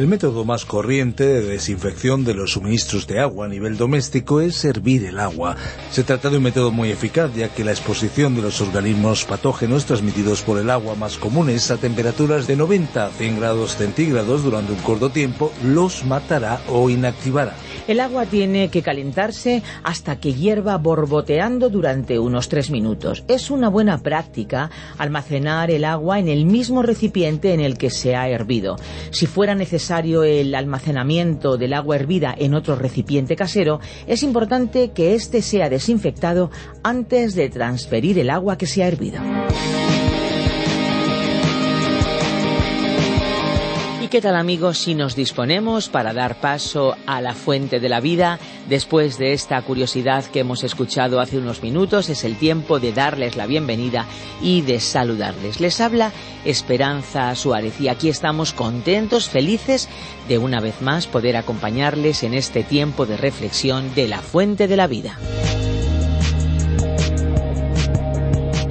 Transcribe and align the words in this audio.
El 0.00 0.06
método 0.06 0.46
más 0.46 0.64
corriente 0.64 1.26
de 1.26 1.42
desinfección 1.42 2.24
de 2.24 2.32
los 2.32 2.52
suministros 2.52 3.06
de 3.06 3.20
agua 3.20 3.44
a 3.44 3.48
nivel 3.50 3.76
doméstico 3.76 4.40
es 4.40 4.64
hervir 4.64 5.04
el 5.04 5.20
agua. 5.20 5.56
Se 5.90 6.04
trata 6.04 6.30
de 6.30 6.38
un 6.38 6.44
método 6.44 6.70
muy 6.70 6.90
eficaz 6.90 7.30
ya 7.34 7.50
que 7.50 7.64
la 7.64 7.72
exposición 7.72 8.34
de 8.34 8.40
los 8.40 8.62
organismos 8.62 9.26
patógenos 9.26 9.84
transmitidos 9.84 10.40
por 10.40 10.58
el 10.58 10.70
agua 10.70 10.94
más 10.94 11.18
comunes 11.18 11.70
a 11.70 11.76
temperaturas 11.76 12.46
de 12.46 12.56
90 12.56 13.04
a 13.04 13.10
100 13.10 13.40
grados 13.40 13.76
centígrados 13.76 14.42
durante 14.42 14.72
un 14.72 14.78
corto 14.78 15.10
tiempo 15.10 15.52
los 15.62 16.02
matará 16.06 16.62
o 16.70 16.88
inactivará. 16.88 17.52
El 17.86 18.00
agua 18.00 18.24
tiene 18.24 18.70
que 18.70 18.80
calentarse 18.80 19.62
hasta 19.82 20.18
que 20.18 20.32
hierva 20.32 20.78
borboteando 20.78 21.68
durante 21.68 22.18
unos 22.18 22.48
tres 22.48 22.70
minutos. 22.70 23.22
Es 23.28 23.50
una 23.50 23.68
buena 23.68 23.98
práctica 23.98 24.70
almacenar 24.96 25.70
el 25.70 25.84
agua 25.84 26.18
en 26.18 26.28
el 26.28 26.46
mismo 26.46 26.80
recipiente 26.82 27.52
en 27.52 27.60
el 27.60 27.76
que 27.76 27.90
se 27.90 28.16
ha 28.16 28.28
hervido. 28.28 28.76
Si 29.10 29.26
fuera 29.26 29.54
necesario 29.54 29.89
el 29.90 30.54
almacenamiento 30.54 31.56
del 31.56 31.72
agua 31.72 31.96
hervida 31.96 32.34
en 32.36 32.54
otro 32.54 32.76
recipiente 32.76 33.34
casero, 33.34 33.80
es 34.06 34.22
importante 34.22 34.92
que 34.92 35.14
éste 35.14 35.42
sea 35.42 35.68
desinfectado 35.68 36.50
antes 36.82 37.34
de 37.34 37.50
transferir 37.50 38.18
el 38.18 38.30
agua 38.30 38.56
que 38.56 38.66
se 38.66 38.84
ha 38.84 38.88
hervido. 38.88 39.20
Qué 44.10 44.20
tal 44.20 44.34
amigos 44.34 44.78
si 44.78 44.96
nos 44.96 45.14
disponemos 45.14 45.88
para 45.88 46.12
dar 46.12 46.40
paso 46.40 46.96
a 47.06 47.20
la 47.20 47.32
fuente 47.32 47.78
de 47.78 47.88
la 47.88 48.00
vida? 48.00 48.40
Después 48.68 49.18
de 49.18 49.32
esta 49.32 49.62
curiosidad 49.62 50.24
que 50.24 50.40
hemos 50.40 50.64
escuchado 50.64 51.20
hace 51.20 51.38
unos 51.38 51.62
minutos, 51.62 52.08
es 52.08 52.24
el 52.24 52.36
tiempo 52.36 52.80
de 52.80 52.92
darles 52.92 53.36
la 53.36 53.46
bienvenida 53.46 54.06
y 54.42 54.62
de 54.62 54.80
saludarles. 54.80 55.60
Les 55.60 55.80
habla 55.80 56.12
Esperanza 56.44 57.32
Suárez 57.36 57.80
y 57.80 57.86
aquí 57.86 58.08
estamos 58.08 58.52
contentos, 58.52 59.28
felices 59.28 59.88
de 60.28 60.38
una 60.38 60.60
vez 60.60 60.82
más 60.82 61.06
poder 61.06 61.36
acompañarles 61.36 62.24
en 62.24 62.34
este 62.34 62.64
tiempo 62.64 63.06
de 63.06 63.16
reflexión 63.16 63.94
de 63.94 64.08
la 64.08 64.18
fuente 64.18 64.66
de 64.66 64.76
la 64.76 64.88
vida. 64.88 65.18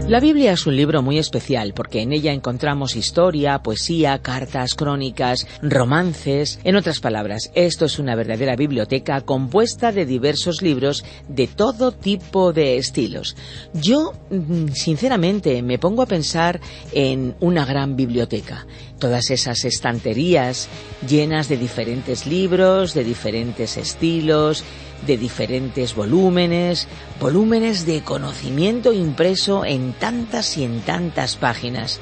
La 0.09 0.19
Biblia 0.19 0.53
es 0.53 0.65
un 0.65 0.75
libro 0.75 1.03
muy 1.03 1.19
especial 1.19 1.73
porque 1.75 2.01
en 2.01 2.13
ella 2.13 2.33
encontramos 2.33 2.95
historia, 2.95 3.59
poesía, 3.59 4.17
cartas, 4.23 4.73
crónicas, 4.73 5.45
romances. 5.61 6.59
En 6.63 6.75
otras 6.75 6.99
palabras, 6.99 7.51
esto 7.53 7.85
es 7.85 7.99
una 7.99 8.15
verdadera 8.15 8.55
biblioteca 8.55 9.21
compuesta 9.21 9.91
de 9.91 10.07
diversos 10.07 10.63
libros 10.63 11.05
de 11.27 11.45
todo 11.45 11.91
tipo 11.91 12.53
de 12.53 12.77
estilos. 12.77 13.35
Yo, 13.75 14.13
mm, 14.31 14.69
sinceramente, 14.69 15.61
me 15.61 15.77
pongo 15.77 16.01
a 16.01 16.07
pensar 16.07 16.59
en 16.91 17.35
una 17.39 17.63
gran 17.63 17.95
biblioteca. 17.95 18.65
Todas 18.97 19.29
esas 19.29 19.63
estanterías 19.63 20.69
llenas 21.07 21.49
de 21.49 21.57
diferentes 21.57 22.25
libros, 22.25 22.95
de 22.95 23.03
diferentes 23.03 23.77
estilos, 23.77 24.63
de 25.05 25.17
diferentes 25.17 25.95
volúmenes, 25.95 26.87
volúmenes 27.19 27.85
de 27.85 28.01
conocimiento 28.01 28.93
impreso 28.93 29.65
en 29.65 29.93
tantas 29.93 30.57
y 30.57 30.63
en 30.63 30.81
tantas 30.81 31.35
páginas. 31.35 31.99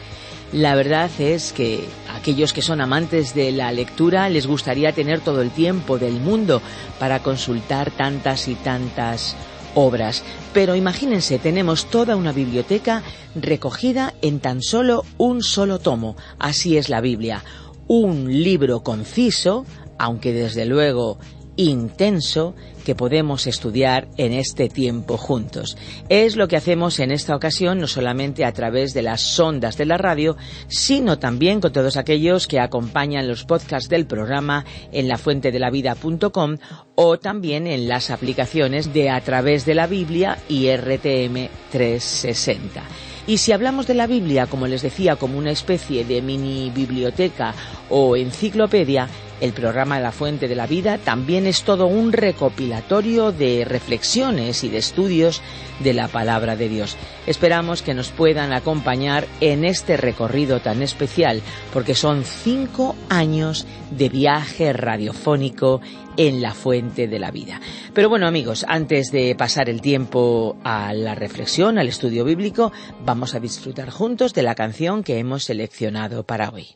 La 0.53 0.75
verdad 0.75 1.11
es 1.19 1.51
que 1.51 1.83
aquellos 2.13 2.53
que 2.53 2.61
son 2.61 2.79
amantes 2.79 3.35
de 3.35 3.51
la 3.51 3.71
lectura 3.73 4.29
les 4.29 4.47
gustaría 4.47 4.93
tener 4.93 5.19
todo 5.19 5.41
el 5.41 5.51
tiempo 5.51 5.97
del 5.97 6.21
mundo 6.21 6.61
para 6.99 7.21
consultar 7.21 7.91
tantas 7.91 8.47
y 8.47 8.55
tantas 8.55 9.35
obras. 9.75 10.23
Pero 10.53 10.75
imagínense, 10.75 11.37
tenemos 11.37 11.89
toda 11.89 12.15
una 12.15 12.31
biblioteca 12.31 13.03
recogida 13.35 14.13
en 14.21 14.39
tan 14.39 14.61
solo 14.61 15.03
un 15.17 15.43
solo 15.43 15.79
tomo. 15.79 16.15
Así 16.39 16.77
es 16.77 16.87
la 16.87 17.01
Biblia. 17.01 17.43
Un 17.87 18.41
libro 18.41 18.83
conciso, 18.83 19.65
aunque 19.97 20.31
desde 20.31 20.65
luego 20.65 21.19
intenso 21.57 22.55
que 22.87 22.95
podemos 22.95 23.47
estudiar 23.47 24.07
en 24.15 24.31
este 24.31 24.69
tiempo 24.69 25.17
juntos. 25.17 25.75
Es 26.07 26.37
lo 26.37 26.47
que 26.47 26.55
hacemos 26.55 27.01
en 27.01 27.11
esta 27.11 27.35
ocasión, 27.35 27.79
no 27.79 27.87
solamente 27.87 28.45
a 28.45 28.53
través 28.53 28.93
de 28.93 29.01
las 29.01 29.37
ondas 29.37 29.75
de 29.75 29.85
la 29.85 29.97
radio, 29.97 30.37
sino 30.69 31.19
también 31.19 31.59
con 31.59 31.73
todos 31.73 31.97
aquellos 31.97 32.47
que 32.47 32.61
acompañan 32.61 33.27
los 33.27 33.43
podcasts 33.43 33.89
del 33.89 34.07
programa 34.07 34.63
en 34.93 35.09
lafuentedelavida.com 35.09 36.59
o 36.95 37.19
también 37.19 37.67
en 37.67 37.89
las 37.89 38.09
aplicaciones 38.09 38.93
de 38.93 39.09
A 39.09 39.19
través 39.19 39.65
de 39.65 39.75
la 39.75 39.87
Biblia 39.87 40.37
y 40.47 40.73
RTM 40.73 41.49
360. 41.69 42.83
Y 43.27 43.39
si 43.39 43.51
hablamos 43.51 43.85
de 43.85 43.95
la 43.95 44.07
Biblia, 44.07 44.45
como 44.45 44.67
les 44.67 44.81
decía, 44.81 45.17
como 45.17 45.37
una 45.37 45.51
especie 45.51 46.05
de 46.05 46.21
mini 46.21 46.71
biblioteca 46.73 47.53
o 47.89 48.15
enciclopedia, 48.15 49.09
el 49.41 49.53
programa 49.53 49.99
La 49.99 50.11
Fuente 50.11 50.47
de 50.47 50.55
la 50.55 50.67
Vida 50.67 50.97
también 50.97 51.45
es 51.45 51.63
todo 51.63 51.87
un 51.87 52.11
recopilatorio 52.11 53.31
de 53.31 53.65
reflexiones 53.65 54.63
y 54.63 54.69
de 54.69 54.79
estudios 54.79 55.41
de 55.79 55.93
la 55.93 56.07
palabra 56.07 56.55
de 56.55 56.69
Dios. 56.69 56.97
Esperamos 57.27 57.81
que 57.81 57.93
nos 57.93 58.09
puedan 58.09 58.53
acompañar 58.53 59.27
en 59.41 59.63
este 59.63 59.97
recorrido 59.97 60.59
tan 60.59 60.81
especial 60.81 61.41
porque 61.73 61.95
son 61.95 62.23
cinco 62.23 62.95
años 63.09 63.67
de 63.91 64.09
viaje 64.09 64.73
radiofónico 64.73 65.81
en 66.17 66.41
la 66.41 66.53
fuente 66.53 67.07
de 67.07 67.19
la 67.19 67.31
vida. 67.31 67.61
Pero 67.93 68.09
bueno 68.09 68.27
amigos, 68.27 68.65
antes 68.67 69.11
de 69.11 69.35
pasar 69.35 69.69
el 69.69 69.81
tiempo 69.81 70.57
a 70.63 70.93
la 70.93 71.15
reflexión, 71.15 71.77
al 71.77 71.87
estudio 71.87 72.25
bíblico, 72.25 72.71
vamos 73.05 73.35
a 73.35 73.39
disfrutar 73.39 73.91
juntos 73.91 74.33
de 74.33 74.43
la 74.43 74.55
canción 74.55 75.03
que 75.03 75.19
hemos 75.19 75.43
seleccionado 75.43 76.23
para 76.23 76.49
hoy. 76.49 76.69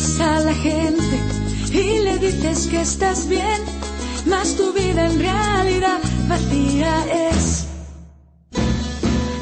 A 0.00 0.40
la 0.40 0.54
gente 0.54 1.18
y 1.72 1.98
le 1.98 2.16
dices 2.18 2.68
que 2.68 2.80
estás 2.80 3.28
bien, 3.28 3.60
mas 4.24 4.56
tu 4.56 4.72
vida 4.72 5.04
en 5.04 5.18
realidad 5.18 6.00
vacía 6.26 6.94
es. 7.30 7.66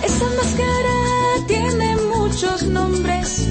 Esa 0.02 0.24
máscara 0.36 1.46
tiene 1.46 1.96
muchos 2.12 2.64
nombres. 2.64 3.46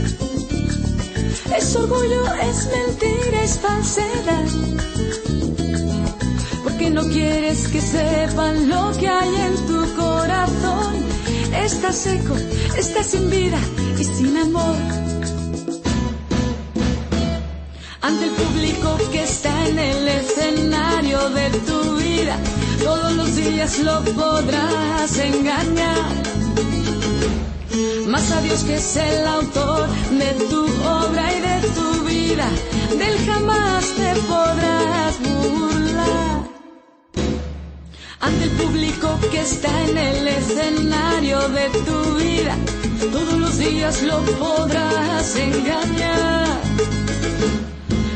Es 1.57 1.75
orgullo, 1.77 2.25
es 2.49 2.69
mentira, 2.75 3.41
es 3.41 3.57
falsedad. 3.57 4.47
Porque 6.63 6.89
no 6.89 7.03
quieres 7.07 7.69
que 7.69 7.79
sepan 7.79 8.67
lo 8.67 8.91
que 8.97 9.07
hay 9.07 9.33
en 9.47 9.55
tu 9.65 9.95
corazón. 9.95 10.93
Estás 11.63 11.95
seco, 11.95 12.35
estás 12.77 13.05
sin 13.07 13.29
vida 13.29 13.59
y 13.97 14.03
sin 14.03 14.35
amor 14.37 14.96
público 18.87 19.11
que 19.11 19.23
está 19.23 19.67
en 19.67 19.79
el 19.79 20.07
escenario 20.07 21.29
de 21.29 21.49
tu 21.67 21.95
vida. 21.97 22.37
Todos 22.83 23.13
los 23.13 23.35
días 23.35 23.79
lo 23.79 24.03
podrás 24.03 25.17
engañar. 25.17 26.11
Más 28.07 28.31
a 28.31 28.41
Dios 28.41 28.63
que 28.63 28.75
es 28.75 28.95
el 28.95 29.27
autor 29.27 29.87
de 30.21 30.31
tu 30.49 30.63
obra 30.65 31.33
y 31.35 31.39
de 31.41 31.67
tu 31.75 32.05
vida, 32.05 32.47
del 32.97 33.17
jamás 33.25 33.85
te 33.99 34.13
podrás 34.31 35.13
burlar. 35.19 36.47
Ante 38.19 38.43
el 38.43 38.51
público 38.51 39.19
que 39.31 39.41
está 39.41 39.71
en 39.89 39.97
el 39.97 40.27
escenario 40.27 41.39
de 41.49 41.69
tu 41.87 42.15
vida, 42.15 42.55
todos 43.11 43.33
los 43.33 43.57
días 43.57 44.01
lo 44.03 44.21
podrás 44.39 45.35
engañar. 45.35 46.57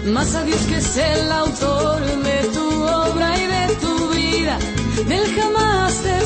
Más 0.06 0.34
a 0.36 0.44
Dios 0.44 0.62
que 0.64 0.78
es 0.78 0.98
el 0.98 1.32
autor 1.32 2.02
de 2.02 2.44
tu 2.54 2.84
obra 2.84 3.38
y 3.38 3.46
de 3.46 3.76
tu 3.76 4.10
vida, 4.10 4.58
del 5.08 5.36
jamás 5.36 5.94
te 6.02 6.22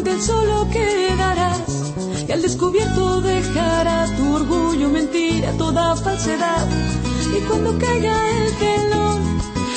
ante 0.00 0.18
solo 0.22 0.66
quedarás. 0.70 1.92
Y 2.26 2.32
al 2.32 2.40
descubierto 2.40 3.20
dejará 3.20 4.06
tu 4.16 4.34
orgullo, 4.34 4.88
mentira, 4.88 5.52
toda 5.58 5.94
falsedad. 5.94 6.66
Y 7.36 7.40
cuando 7.42 7.76
caiga 7.78 8.16
el 8.38 8.54
telón, 8.54 9.18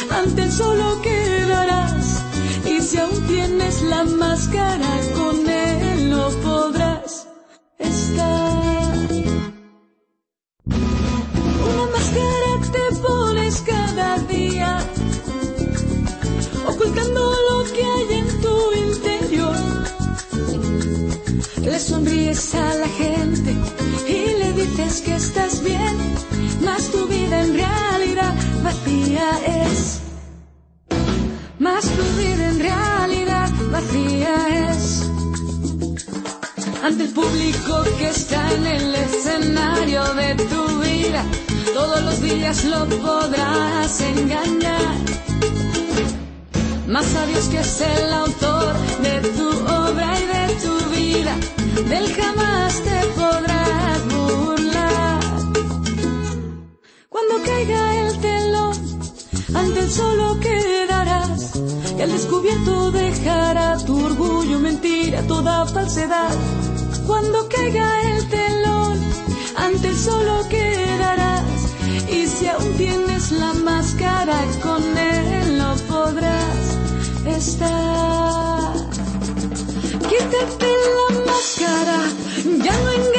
ante 0.10 0.44
el 0.44 0.52
solo 0.52 1.02
quedarás. 1.02 2.24
Y 2.66 2.80
si 2.80 3.00
aún 3.00 3.22
tienes 3.28 3.82
la 3.82 4.06
máscara, 4.06 4.92
con 5.14 5.50
él 5.50 6.10
no 6.10 6.30
podrás 6.42 6.73
todos 41.74 42.02
los 42.04 42.22
días 42.22 42.64
lo 42.66 42.86
podrás 42.86 44.02
engañar. 44.02 44.96
Más 46.88 47.16
a 47.16 47.26
Dios 47.26 47.46
que 47.48 47.60
es 47.60 47.82
el 47.82 48.14
autor 48.14 48.74
de 49.02 49.22
tu 49.30 49.50
obra 49.50 50.20
y 50.20 50.26
de 50.36 50.54
tu 50.64 50.76
vida, 50.92 51.36
del 51.90 52.14
jamás 52.14 52.82
te 52.82 53.00
podrás 53.20 54.00
burlar. 54.14 55.24
Cuando 57.10 57.42
caiga 57.44 57.96
el 58.02 58.20
telón, 58.20 58.74
ante 59.56 59.80
el 59.80 59.90
solo 59.90 60.40
quedarás, 60.40 61.56
y 61.98 62.02
al 62.02 62.12
descubierto 62.12 62.92
dejará 62.92 63.78
tu 63.78 64.06
orgullo, 64.06 64.60
mentira, 64.60 65.22
toda 65.24 65.66
falsedad. 65.66 66.36
Cuando 67.08 67.50
caiga 67.50 68.02
el 68.12 68.30
telón, 68.30 69.00
ante 69.58 69.88
el 69.88 69.98
solo 69.98 70.48
quedarás, 70.50 70.73
tienes 72.78 73.32
la 73.32 73.54
máscara, 73.54 74.40
con 74.62 74.84
él 74.98 75.58
no 75.58 75.76
podrás 75.88 76.78
estar. 77.26 78.74
Quítate 80.10 80.72
la 80.98 81.08
máscara, 81.26 82.00
ya 82.64 82.78
no 82.84 82.92
engañes 82.92 83.13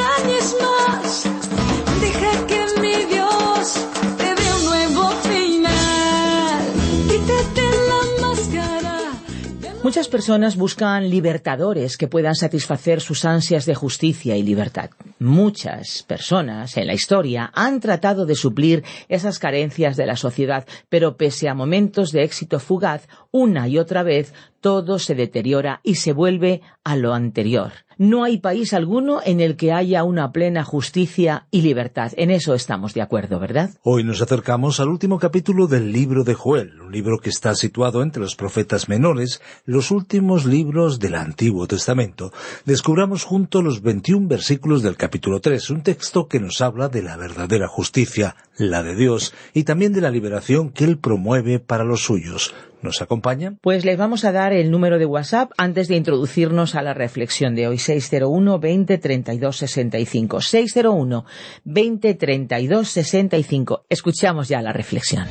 Muchas 9.95 10.09
personas 10.09 10.57
buscan 10.57 11.09
libertadores 11.09 11.97
que 11.97 12.09
puedan 12.09 12.35
satisfacer 12.35 13.01
sus 13.01 13.25
ansias 13.25 13.65
de 13.65 13.77
justicia 13.77 14.37
y 14.37 14.43
libertad. 14.43 14.91
Muchas 15.21 16.03
personas 16.03 16.77
en 16.77 16.89
la 16.89 16.95
historia 16.95 17.53
han 17.55 17.79
tratado 17.79 18.27
de 18.27 18.35
suplir 18.35 18.83
esas 19.09 19.39
carencias 19.39 19.97
de 19.97 20.07
la 20.07 20.17
sociedad, 20.17 20.67
pero 20.89 21.17
pese 21.17 21.49
a 21.49 21.55
momentos 21.55 22.11
de 22.11 22.25
éxito 22.25 22.59
fugaz, 22.59 23.07
una 23.31 23.69
y 23.69 23.79
otra 23.79 24.03
vez 24.03 24.35
todo 24.61 24.99
se 24.99 25.15
deteriora 25.15 25.79
y 25.85 25.95
se 25.95 26.13
vuelve 26.13 26.61
a 26.83 26.97
lo 26.97 27.15
anterior. 27.15 27.84
No 27.99 28.25
hay 28.25 28.39
país 28.39 28.73
alguno 28.75 29.21
en 29.25 29.41
el 29.41 29.57
que 29.57 29.73
haya 29.73 30.03
una 30.03 30.33
plena 30.33 30.65
justicia 30.65 31.47
y 31.51 31.63
libertad. 31.63 32.13
En 32.17 32.31
eso 32.31 32.55
estamos 32.55 32.95
de 32.95 33.03
acuerdo, 33.03 33.39
¿verdad? 33.39 33.71
Hoy 33.83 34.03
nos 34.03 34.21
acercamos 34.21 34.81
al 34.81 34.89
último 34.89 35.19
capítulo 35.19 35.67
del 35.67 35.93
libro 35.93 36.25
de 36.25 36.35
Joel, 36.35 36.81
un 36.81 36.93
libro 36.93 37.19
que 37.19 37.31
está 37.31 37.55
situado 37.55 38.03
entre 38.03 38.23
los 38.23 38.35
profetas 38.35 38.89
menores, 38.89 39.41
los 39.65 39.91
últimos 39.91 40.45
libros 40.45 40.99
del 40.99 41.15
Antiguo 41.15 41.67
Testamento. 41.67 42.33
Descubramos 42.65 43.25
juntos 43.25 43.63
los 43.63 43.83
21 43.83 44.27
versículos 44.27 44.83
del 44.83 44.97
capítulo 44.97 45.41
3, 45.41 45.71
un 45.71 45.83
texto 45.83 46.27
que 46.27 46.41
nos 46.41 46.61
habla 46.61 46.89
de 46.89 47.03
la 47.03 47.17
verdadera 47.17 47.69
justicia, 47.69 48.37
la 48.57 48.83
de 48.83 48.97
Dios, 48.97 49.35
y 49.53 49.65
también 49.65 49.93
de 49.93 50.01
la 50.01 50.11
liberación 50.11 50.71
que 50.71 50.85
Él 50.85 50.99
promueve 50.99 51.61
para 51.61 51.85
los 51.85 52.03
suyos. 52.03 52.55
¿Nos 52.85 53.01
acompaña? 53.01 53.57
Pues 53.63 53.87
les 53.87 53.97
vamos 53.97 54.27
a 54.27 54.33
dar 54.33 54.53
el 54.53 54.71
número 54.71 54.99
de 54.99 55.07
WhatsApp 55.07 55.53
antes 55.57 55.89
de 55.89 55.97
introducirnos 55.97 56.75
a 56.75 56.83
la 56.83 56.93
reflexión 56.93 57.55
de 57.55 57.67
hoy. 57.67 57.79
601 57.79 58.59
20 58.59 58.99
32 58.99 59.57
65. 59.57 60.41
601 60.43 61.25
20 61.65 62.15
32 62.15 62.87
65. 62.87 63.87
Escuchamos 63.89 64.49
ya 64.49 64.61
la 64.61 64.75
reflexión. 64.75 65.27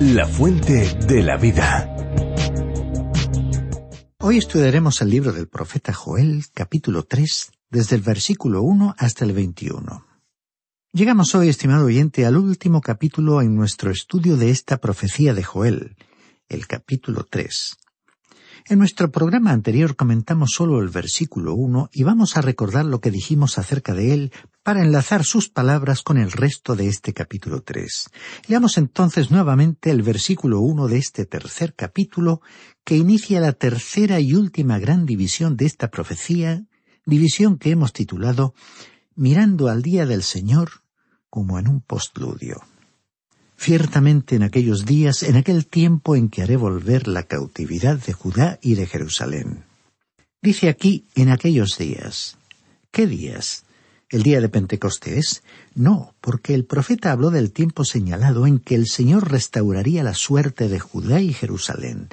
La 0.00 0.26
fuente 0.26 0.86
de 1.06 1.22
la 1.22 1.38
vida. 1.38 1.90
Hoy 4.20 4.36
estudiaremos 4.36 5.00
el 5.00 5.08
libro 5.08 5.32
del 5.32 5.48
profeta 5.48 5.94
Joel, 5.94 6.44
capítulo 6.52 7.04
3, 7.04 7.52
desde 7.70 7.96
el 7.96 8.02
versículo 8.02 8.60
1 8.60 8.96
hasta 8.98 9.24
el 9.24 9.32
21. 9.32 10.04
Llegamos 10.96 11.34
hoy, 11.34 11.50
estimado 11.50 11.84
oyente, 11.84 12.24
al 12.24 12.38
último 12.38 12.80
capítulo 12.80 13.42
en 13.42 13.54
nuestro 13.54 13.90
estudio 13.90 14.38
de 14.38 14.48
esta 14.48 14.78
profecía 14.78 15.34
de 15.34 15.42
Joel, 15.42 15.94
el 16.48 16.66
capítulo 16.66 17.26
3. 17.28 17.76
En 18.70 18.78
nuestro 18.78 19.12
programa 19.12 19.50
anterior 19.50 19.94
comentamos 19.94 20.52
solo 20.54 20.80
el 20.80 20.88
versículo 20.88 21.52
1 21.52 21.90
y 21.92 22.02
vamos 22.02 22.38
a 22.38 22.40
recordar 22.40 22.86
lo 22.86 23.02
que 23.02 23.10
dijimos 23.10 23.58
acerca 23.58 23.92
de 23.92 24.14
él 24.14 24.32
para 24.62 24.82
enlazar 24.82 25.26
sus 25.26 25.50
palabras 25.50 26.00
con 26.00 26.16
el 26.16 26.32
resto 26.32 26.74
de 26.76 26.88
este 26.88 27.12
capítulo 27.12 27.60
3. 27.60 28.08
Leamos 28.48 28.78
entonces 28.78 29.30
nuevamente 29.30 29.90
el 29.90 30.00
versículo 30.00 30.60
1 30.60 30.88
de 30.88 30.96
este 30.96 31.26
tercer 31.26 31.74
capítulo 31.74 32.40
que 32.84 32.96
inicia 32.96 33.38
la 33.40 33.52
tercera 33.52 34.18
y 34.18 34.32
última 34.32 34.78
gran 34.78 35.04
división 35.04 35.58
de 35.58 35.66
esta 35.66 35.90
profecía, 35.90 36.64
división 37.04 37.58
que 37.58 37.72
hemos 37.72 37.92
titulado 37.92 38.54
Mirando 39.14 39.68
al 39.68 39.82
día 39.82 40.06
del 40.06 40.22
Señor 40.22 40.85
como 41.36 41.58
en 41.58 41.68
un 41.68 41.82
postludio. 41.82 42.62
Ciertamente 43.58 44.36
en 44.36 44.42
aquellos 44.42 44.86
días, 44.86 45.22
en 45.22 45.36
aquel 45.36 45.66
tiempo 45.66 46.16
en 46.16 46.30
que 46.30 46.40
haré 46.40 46.56
volver 46.56 47.08
la 47.08 47.24
cautividad 47.24 47.98
de 47.98 48.14
Judá 48.14 48.58
y 48.62 48.74
de 48.74 48.86
Jerusalén. 48.86 49.66
Dice 50.40 50.70
aquí 50.70 51.04
en 51.14 51.28
aquellos 51.28 51.76
días. 51.76 52.38
¿Qué 52.90 53.06
días? 53.06 53.66
¿El 54.08 54.22
día 54.22 54.40
de 54.40 54.48
Pentecostés? 54.48 55.42
No, 55.74 56.14
porque 56.22 56.54
el 56.54 56.64
profeta 56.64 57.12
habló 57.12 57.28
del 57.28 57.52
tiempo 57.52 57.84
señalado 57.84 58.46
en 58.46 58.58
que 58.58 58.74
el 58.74 58.86
Señor 58.86 59.30
restauraría 59.30 60.02
la 60.02 60.14
suerte 60.14 60.70
de 60.70 60.80
Judá 60.80 61.20
y 61.20 61.34
Jerusalén. 61.34 62.08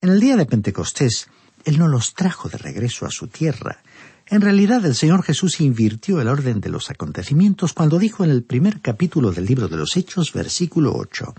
En 0.00 0.10
el 0.10 0.20
día 0.20 0.36
de 0.36 0.46
Pentecostés, 0.46 1.26
Él 1.64 1.76
no 1.80 1.88
los 1.88 2.14
trajo 2.14 2.48
de 2.48 2.58
regreso 2.58 3.04
a 3.04 3.10
su 3.10 3.26
tierra. 3.26 3.82
En 4.30 4.42
realidad 4.42 4.84
el 4.84 4.94
Señor 4.94 5.22
Jesús 5.22 5.58
invirtió 5.60 6.20
el 6.20 6.28
orden 6.28 6.60
de 6.60 6.68
los 6.68 6.90
acontecimientos 6.90 7.72
cuando 7.72 7.98
dijo 7.98 8.24
en 8.24 8.30
el 8.30 8.42
primer 8.42 8.80
capítulo 8.82 9.32
del 9.32 9.46
libro 9.46 9.68
de 9.68 9.78
los 9.78 9.96
Hechos, 9.96 10.34
versículo 10.34 10.94
ocho 10.94 11.34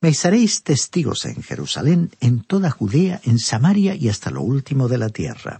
Me 0.00 0.14
seréis 0.14 0.62
testigos 0.62 1.24
en 1.24 1.42
Jerusalén, 1.42 2.10
en 2.20 2.44
toda 2.44 2.70
Judea, 2.70 3.20
en 3.24 3.40
Samaria 3.40 3.96
y 3.96 4.08
hasta 4.08 4.30
lo 4.30 4.42
último 4.42 4.86
de 4.86 4.98
la 4.98 5.08
tierra. 5.08 5.58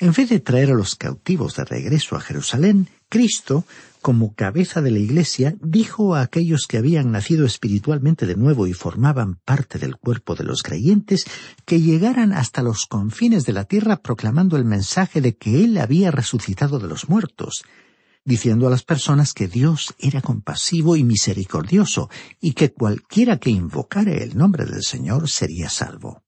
En 0.00 0.12
vez 0.12 0.30
de 0.30 0.40
traer 0.40 0.70
a 0.72 0.74
los 0.74 0.96
cautivos 0.96 1.54
de 1.54 1.64
regreso 1.64 2.16
a 2.16 2.20
Jerusalén, 2.20 2.88
Cristo, 3.08 3.64
como 4.00 4.34
cabeza 4.34 4.82
de 4.82 4.90
la 4.90 4.98
Iglesia, 4.98 5.56
dijo 5.60 6.14
a 6.14 6.22
aquellos 6.22 6.66
que 6.66 6.78
habían 6.78 7.12
nacido 7.12 7.46
espiritualmente 7.46 8.26
de 8.26 8.36
nuevo 8.36 8.66
y 8.66 8.72
formaban 8.72 9.36
parte 9.44 9.78
del 9.78 9.96
cuerpo 9.96 10.34
de 10.34 10.44
los 10.44 10.62
creyentes, 10.62 11.24
que 11.64 11.80
llegaran 11.80 12.32
hasta 12.32 12.62
los 12.62 12.86
confines 12.86 13.44
de 13.46 13.52
la 13.52 13.64
tierra 13.64 13.96
proclamando 13.96 14.56
el 14.56 14.64
mensaje 14.64 15.20
de 15.20 15.36
que 15.36 15.64
Él 15.64 15.78
había 15.78 16.10
resucitado 16.10 16.78
de 16.78 16.88
los 16.88 17.08
muertos. 17.08 17.62
diciendo 18.22 18.66
a 18.66 18.70
las 18.70 18.82
personas 18.82 19.32
que 19.32 19.48
Dios 19.48 19.94
era 19.98 20.20
compasivo 20.20 20.94
y 20.94 21.04
misericordioso, 21.04 22.10
y 22.38 22.52
que 22.52 22.70
cualquiera 22.70 23.38
que 23.38 23.48
invocara 23.48 24.12
el 24.12 24.36
nombre 24.36 24.66
del 24.66 24.82
Señor 24.82 25.30
sería 25.30 25.70
salvo. 25.70 26.22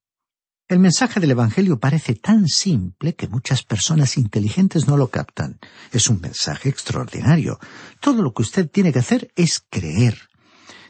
El 0.73 0.79
mensaje 0.79 1.21
del 1.21 1.33
Evangelio 1.33 1.79
parece 1.79 2.14
tan 2.14 2.49
simple 2.49 3.14
que 3.14 3.29
muchas 3.29 3.62
personas 3.62 4.17
inteligentes 4.17 4.88
no 4.88 4.97
lo 4.97 5.09
captan. 5.09 5.59
Es 5.91 6.09
un 6.09 6.19
mensaje 6.23 6.71
extraordinario. 6.71 7.59
Todo 8.00 8.23
lo 8.23 8.33
que 8.33 8.41
usted 8.41 8.71
tiene 8.71 8.91
que 8.91 9.00
hacer 9.00 9.31
es 9.37 9.62
creer. 9.69 10.31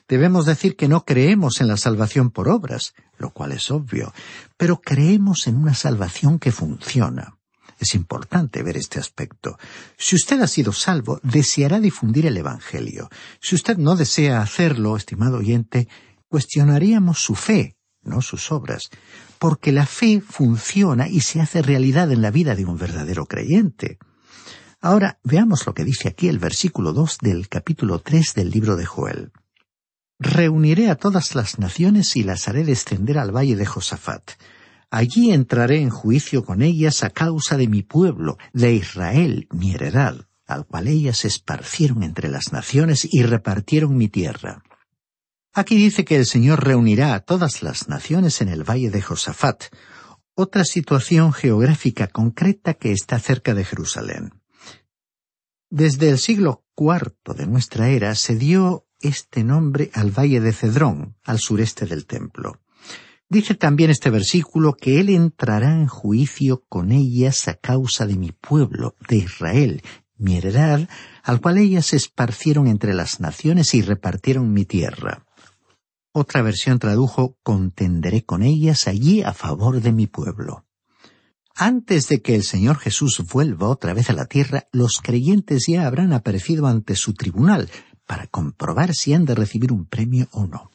Debemos 0.06 0.46
decir 0.46 0.76
que 0.76 0.86
no 0.86 1.04
creemos 1.04 1.60
en 1.60 1.66
la 1.66 1.76
salvación 1.76 2.30
por 2.30 2.48
obras, 2.48 2.94
lo 3.18 3.30
cual 3.30 3.50
es 3.50 3.72
obvio, 3.72 4.14
pero 4.56 4.80
creemos 4.80 5.48
en 5.48 5.56
una 5.56 5.74
salvación 5.74 6.38
que 6.38 6.52
funciona. 6.52 7.38
Es 7.80 7.96
importante 7.96 8.62
ver 8.62 8.76
este 8.76 9.00
aspecto. 9.00 9.58
Si 9.98 10.14
usted 10.14 10.40
ha 10.42 10.46
sido 10.46 10.72
salvo, 10.72 11.18
deseará 11.24 11.80
difundir 11.80 12.26
el 12.26 12.36
Evangelio. 12.36 13.10
Si 13.40 13.56
usted 13.56 13.78
no 13.78 13.96
desea 13.96 14.42
hacerlo, 14.42 14.96
estimado 14.96 15.38
oyente, 15.38 15.88
cuestionaríamos 16.28 17.18
su 17.18 17.34
fe, 17.34 17.74
no 18.02 18.22
sus 18.22 18.52
obras, 18.52 18.90
porque 19.38 19.72
la 19.72 19.86
fe 19.86 20.20
funciona 20.20 21.08
y 21.08 21.20
se 21.20 21.40
hace 21.40 21.62
realidad 21.62 22.10
en 22.12 22.22
la 22.22 22.30
vida 22.30 22.54
de 22.54 22.64
un 22.64 22.76
verdadero 22.76 23.26
creyente. 23.26 23.98
Ahora 24.80 25.18
veamos 25.22 25.66
lo 25.66 25.74
que 25.74 25.84
dice 25.84 26.08
aquí 26.08 26.28
el 26.28 26.38
versículo 26.38 26.92
dos 26.92 27.18
del 27.20 27.48
capítulo 27.48 28.00
tres 28.00 28.34
del 28.34 28.50
libro 28.50 28.76
de 28.76 28.84
Joel. 28.84 29.32
Reuniré 30.18 30.90
a 30.90 30.96
todas 30.96 31.34
las 31.34 31.58
naciones 31.58 32.16
y 32.16 32.22
las 32.22 32.48
haré 32.48 32.64
descender 32.64 33.18
al 33.18 33.34
valle 33.34 33.56
de 33.56 33.66
Josafat. 33.66 34.32
Allí 34.90 35.32
entraré 35.32 35.80
en 35.80 35.90
juicio 35.90 36.44
con 36.44 36.62
ellas 36.62 37.02
a 37.02 37.10
causa 37.10 37.56
de 37.56 37.66
mi 37.66 37.82
pueblo, 37.82 38.38
de 38.52 38.74
Israel, 38.74 39.48
mi 39.50 39.72
heredad, 39.72 40.26
al 40.46 40.66
cual 40.66 40.88
ellas 40.88 41.24
esparcieron 41.24 42.02
entre 42.02 42.28
las 42.28 42.52
naciones 42.52 43.08
y 43.10 43.22
repartieron 43.22 43.96
mi 43.96 44.08
tierra. 44.08 44.62
Aquí 45.54 45.76
dice 45.76 46.06
que 46.06 46.16
el 46.16 46.24
Señor 46.24 46.64
reunirá 46.64 47.14
a 47.14 47.20
todas 47.20 47.62
las 47.62 47.88
naciones 47.88 48.40
en 48.40 48.48
el 48.48 48.64
valle 48.64 48.90
de 48.90 49.02
Josafat, 49.02 49.64
otra 50.34 50.64
situación 50.64 51.34
geográfica 51.34 52.06
concreta 52.06 52.72
que 52.72 52.92
está 52.92 53.18
cerca 53.18 53.52
de 53.52 53.64
Jerusalén. 53.64 54.30
Desde 55.68 56.08
el 56.08 56.18
siglo 56.18 56.64
IV 56.74 57.34
de 57.36 57.46
nuestra 57.46 57.90
era 57.90 58.14
se 58.14 58.36
dio 58.36 58.86
este 59.00 59.44
nombre 59.44 59.90
al 59.92 60.10
valle 60.10 60.40
de 60.40 60.54
Cedrón, 60.54 61.16
al 61.22 61.38
sureste 61.38 61.84
del 61.84 62.06
templo. 62.06 62.60
Dice 63.28 63.54
también 63.54 63.90
este 63.90 64.08
versículo 64.08 64.74
que 64.74 65.00
Él 65.00 65.10
entrará 65.10 65.72
en 65.72 65.86
juicio 65.86 66.64
con 66.68 66.92
ellas 66.92 67.46
a 67.48 67.54
causa 67.54 68.06
de 68.06 68.16
mi 68.16 68.32
pueblo, 68.32 68.94
de 69.06 69.16
Israel, 69.16 69.82
mi 70.16 70.36
heredad, 70.36 70.88
al 71.22 71.40
cual 71.42 71.58
ellas 71.58 71.86
se 71.86 71.96
esparcieron 71.96 72.68
entre 72.68 72.94
las 72.94 73.20
naciones 73.20 73.74
y 73.74 73.82
repartieron 73.82 74.52
mi 74.52 74.64
tierra. 74.64 75.26
Otra 76.12 76.42
versión 76.42 76.78
tradujo 76.78 77.38
contenderé 77.42 78.24
con 78.24 78.42
ellas 78.42 78.86
allí 78.86 79.22
a 79.22 79.32
favor 79.32 79.80
de 79.80 79.92
mi 79.92 80.06
pueblo. 80.06 80.66
Antes 81.54 82.08
de 82.08 82.20
que 82.20 82.34
el 82.34 82.44
Señor 82.44 82.78
Jesús 82.78 83.22
vuelva 83.32 83.68
otra 83.68 83.94
vez 83.94 84.10
a 84.10 84.12
la 84.12 84.26
tierra, 84.26 84.68
los 84.72 85.00
creyentes 85.00 85.64
ya 85.66 85.86
habrán 85.86 86.12
aparecido 86.12 86.66
ante 86.66 86.96
su 86.96 87.14
tribunal 87.14 87.70
para 88.06 88.26
comprobar 88.26 88.94
si 88.94 89.14
han 89.14 89.24
de 89.24 89.34
recibir 89.34 89.72
un 89.72 89.86
premio 89.86 90.28
o 90.32 90.46
no. 90.46 90.70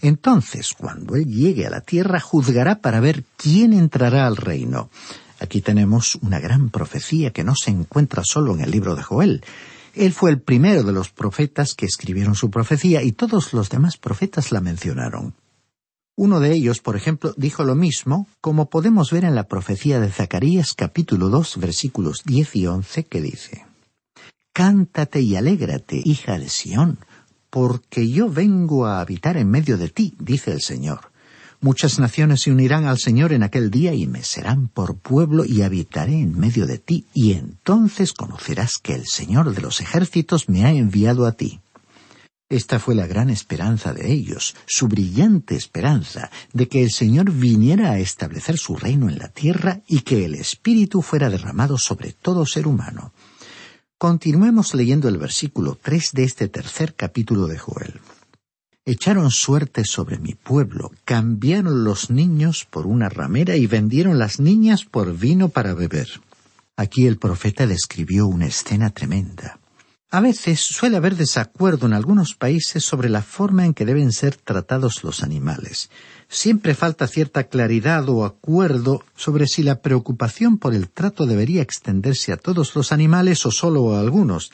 Entonces, 0.00 0.72
cuando 0.72 1.14
Él 1.14 1.26
llegue 1.26 1.66
a 1.66 1.70
la 1.70 1.82
tierra, 1.82 2.18
juzgará 2.18 2.80
para 2.80 3.00
ver 3.00 3.24
quién 3.36 3.74
entrará 3.74 4.26
al 4.26 4.36
reino. 4.36 4.88
Aquí 5.40 5.60
tenemos 5.60 6.16
una 6.16 6.40
gran 6.40 6.70
profecía 6.70 7.32
que 7.32 7.44
no 7.44 7.54
se 7.54 7.70
encuentra 7.70 8.22
solo 8.24 8.54
en 8.54 8.62
el 8.62 8.70
libro 8.70 8.96
de 8.96 9.02
Joel. 9.02 9.44
Él 9.94 10.12
fue 10.12 10.30
el 10.30 10.40
primero 10.40 10.82
de 10.82 10.92
los 10.92 11.10
profetas 11.10 11.74
que 11.74 11.86
escribieron 11.86 12.34
su 12.34 12.50
profecía 12.50 13.02
y 13.02 13.12
todos 13.12 13.52
los 13.52 13.70
demás 13.70 13.96
profetas 13.96 14.52
la 14.52 14.60
mencionaron. 14.60 15.34
Uno 16.16 16.38
de 16.38 16.52
ellos, 16.52 16.80
por 16.80 16.96
ejemplo, 16.96 17.32
dijo 17.36 17.64
lo 17.64 17.74
mismo, 17.74 18.28
como 18.40 18.68
podemos 18.68 19.10
ver 19.10 19.24
en 19.24 19.34
la 19.34 19.48
profecía 19.48 20.00
de 20.00 20.10
Zacarías 20.10 20.74
capítulo 20.74 21.28
2 21.28 21.58
versículos 21.58 22.22
10 22.24 22.56
y 22.56 22.66
11 22.66 23.04
que 23.04 23.22
dice 23.22 23.66
Cántate 24.52 25.20
y 25.20 25.36
alégrate, 25.36 26.02
hija 26.04 26.38
de 26.38 26.48
Sión, 26.48 26.98
porque 27.48 28.08
yo 28.10 28.28
vengo 28.28 28.86
a 28.86 29.00
habitar 29.00 29.36
en 29.36 29.50
medio 29.50 29.78
de 29.78 29.88
ti, 29.88 30.14
dice 30.18 30.52
el 30.52 30.60
Señor. 30.60 31.09
Muchas 31.62 31.98
naciones 31.98 32.40
se 32.40 32.50
unirán 32.50 32.86
al 32.86 32.98
Señor 32.98 33.34
en 33.34 33.42
aquel 33.42 33.70
día 33.70 33.92
y 33.92 34.06
me 34.06 34.22
serán 34.22 34.68
por 34.68 34.96
pueblo 34.96 35.44
y 35.44 35.60
habitaré 35.60 36.18
en 36.18 36.38
medio 36.38 36.66
de 36.66 36.78
ti, 36.78 37.04
y 37.12 37.32
entonces 37.32 38.14
conocerás 38.14 38.78
que 38.78 38.94
el 38.94 39.06
Señor 39.06 39.54
de 39.54 39.60
los 39.60 39.82
ejércitos 39.82 40.48
me 40.48 40.64
ha 40.64 40.72
enviado 40.72 41.26
a 41.26 41.32
ti. 41.32 41.60
Esta 42.48 42.80
fue 42.80 42.94
la 42.94 43.06
gran 43.06 43.28
esperanza 43.28 43.92
de 43.92 44.10
ellos, 44.10 44.56
su 44.66 44.88
brillante 44.88 45.54
esperanza 45.54 46.30
de 46.54 46.66
que 46.66 46.82
el 46.82 46.90
Señor 46.90 47.30
viniera 47.30 47.90
a 47.90 47.98
establecer 47.98 48.56
su 48.56 48.76
reino 48.76 49.10
en 49.10 49.18
la 49.18 49.28
tierra 49.28 49.82
y 49.86 50.00
que 50.00 50.24
el 50.24 50.36
Espíritu 50.36 51.02
fuera 51.02 51.28
derramado 51.28 51.76
sobre 51.76 52.12
todo 52.12 52.46
ser 52.46 52.66
humano. 52.66 53.12
Continuemos 53.98 54.74
leyendo 54.74 55.08
el 55.08 55.18
versículo 55.18 55.78
tres 55.80 56.12
de 56.12 56.24
este 56.24 56.48
tercer 56.48 56.94
capítulo 56.94 57.46
de 57.46 57.58
Joel. 57.58 58.00
Echaron 58.86 59.30
suerte 59.30 59.84
sobre 59.84 60.18
mi 60.18 60.34
pueblo, 60.34 60.90
cambiaron 61.04 61.84
los 61.84 62.10
niños 62.10 62.66
por 62.68 62.86
una 62.86 63.08
ramera 63.08 63.56
y 63.56 63.66
vendieron 63.66 64.18
las 64.18 64.40
niñas 64.40 64.84
por 64.84 65.16
vino 65.16 65.50
para 65.50 65.74
beber. 65.74 66.08
Aquí 66.76 67.06
el 67.06 67.18
profeta 67.18 67.66
describió 67.66 68.26
una 68.26 68.46
escena 68.46 68.90
tremenda. 68.90 69.58
A 70.10 70.20
veces 70.20 70.60
suele 70.60 70.96
haber 70.96 71.14
desacuerdo 71.14 71.86
en 71.86 71.92
algunos 71.92 72.34
países 72.34 72.82
sobre 72.82 73.10
la 73.10 73.22
forma 73.22 73.64
en 73.64 73.74
que 73.74 73.84
deben 73.84 74.12
ser 74.12 74.34
tratados 74.34 75.04
los 75.04 75.22
animales 75.22 75.90
siempre 76.30 76.74
falta 76.74 77.08
cierta 77.08 77.44
claridad 77.44 78.08
o 78.08 78.24
acuerdo 78.24 79.02
sobre 79.16 79.46
si 79.46 79.62
la 79.62 79.82
preocupación 79.82 80.58
por 80.58 80.74
el 80.74 80.88
trato 80.88 81.26
debería 81.26 81.60
extenderse 81.60 82.32
a 82.32 82.36
todos 82.36 82.74
los 82.76 82.92
animales 82.92 83.44
o 83.44 83.50
solo 83.50 83.94
a 83.94 84.00
algunos, 84.00 84.52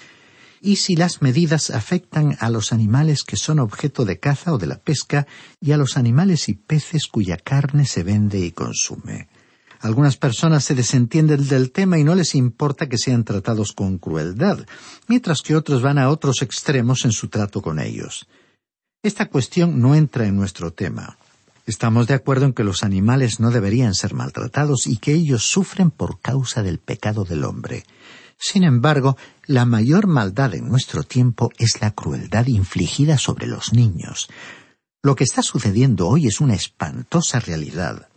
y 0.61 0.77
si 0.77 0.97
las 0.97 1.23
medidas 1.23 1.71
afectan 1.71 2.37
a 2.41 2.51
los 2.51 2.73
animales 2.73 3.25
que 3.25 3.37
son 3.37 3.59
objeto 3.59 4.05
de 4.05 4.19
caza 4.19 4.53
o 4.53 4.59
de 4.59 4.67
la 4.67 4.79
pesca 4.79 5.27
y 5.61 5.73
a 5.73 5.77
los 5.77 5.97
animales 5.97 6.49
y 6.49 6.55
peces 6.55 7.07
cuya 7.07 7.37
carne 7.37 7.87
se 7.87 8.03
vende 8.03 8.39
y 8.39 8.53
consume. 8.53 9.29
Algunas 9.81 10.17
personas 10.17 10.65
se 10.65 10.75
desentienden 10.75 11.47
del 11.47 11.71
tema 11.71 11.99
y 11.99 12.05
no 12.05 12.15
les 12.15 12.35
importa 12.35 12.89
que 12.89 12.99
sean 12.99 13.25
tratados 13.25 13.73
con 13.73 13.99
crueldad, 13.99 14.67
mientras 15.07 15.43
que 15.43 15.55
otros 15.55 15.83
van 15.83 15.99
a 15.99 16.09
otros 16.09 16.43
extremos 16.43 17.05
en 17.05 17.13
su 17.13 17.29
trato 17.29 17.61
con 17.63 17.79
ellos. 17.79 18.27
Esta 19.03 19.27
cuestión 19.27 19.81
no 19.81 19.95
entra 19.95 20.27
en 20.27 20.37
nuestro 20.37 20.73
tema. 20.73 21.19
Estamos 21.67 22.07
de 22.07 22.15
acuerdo 22.15 22.47
en 22.47 22.53
que 22.53 22.65
los 22.65 22.85
animales 22.85 23.41
no 23.41 23.51
deberían 23.51 23.95
ser 23.95 24.15
maltratados 24.15 24.87
y 24.87 24.97
que 24.97 25.13
ellos 25.13 25.43
sufren 25.43 25.91
por 25.91 26.21
causa 26.21 26.63
del 26.63 26.79
pecado 26.79 27.25
del 27.25 27.45
hombre. 27.45 27.85
Sin 28.39 28.65
embargo, 28.65 29.17
la 29.47 29.65
mayor 29.65 30.07
maldad 30.07 30.55
en 30.55 30.69
nuestro 30.69 31.03
tiempo 31.03 31.51
es 31.59 31.81
la 31.81 31.93
crueldad 31.93 32.47
infligida 32.47 33.19
sobre 33.19 33.47
los 33.47 33.73
niños. 33.73 34.29
Lo 35.03 35.15
que 35.15 35.25
está 35.25 35.43
sucediendo 35.43 36.09
hoy 36.09 36.27
es 36.27 36.41
una 36.41 36.55
espantosa 36.55 37.41
realidad. 37.41 38.09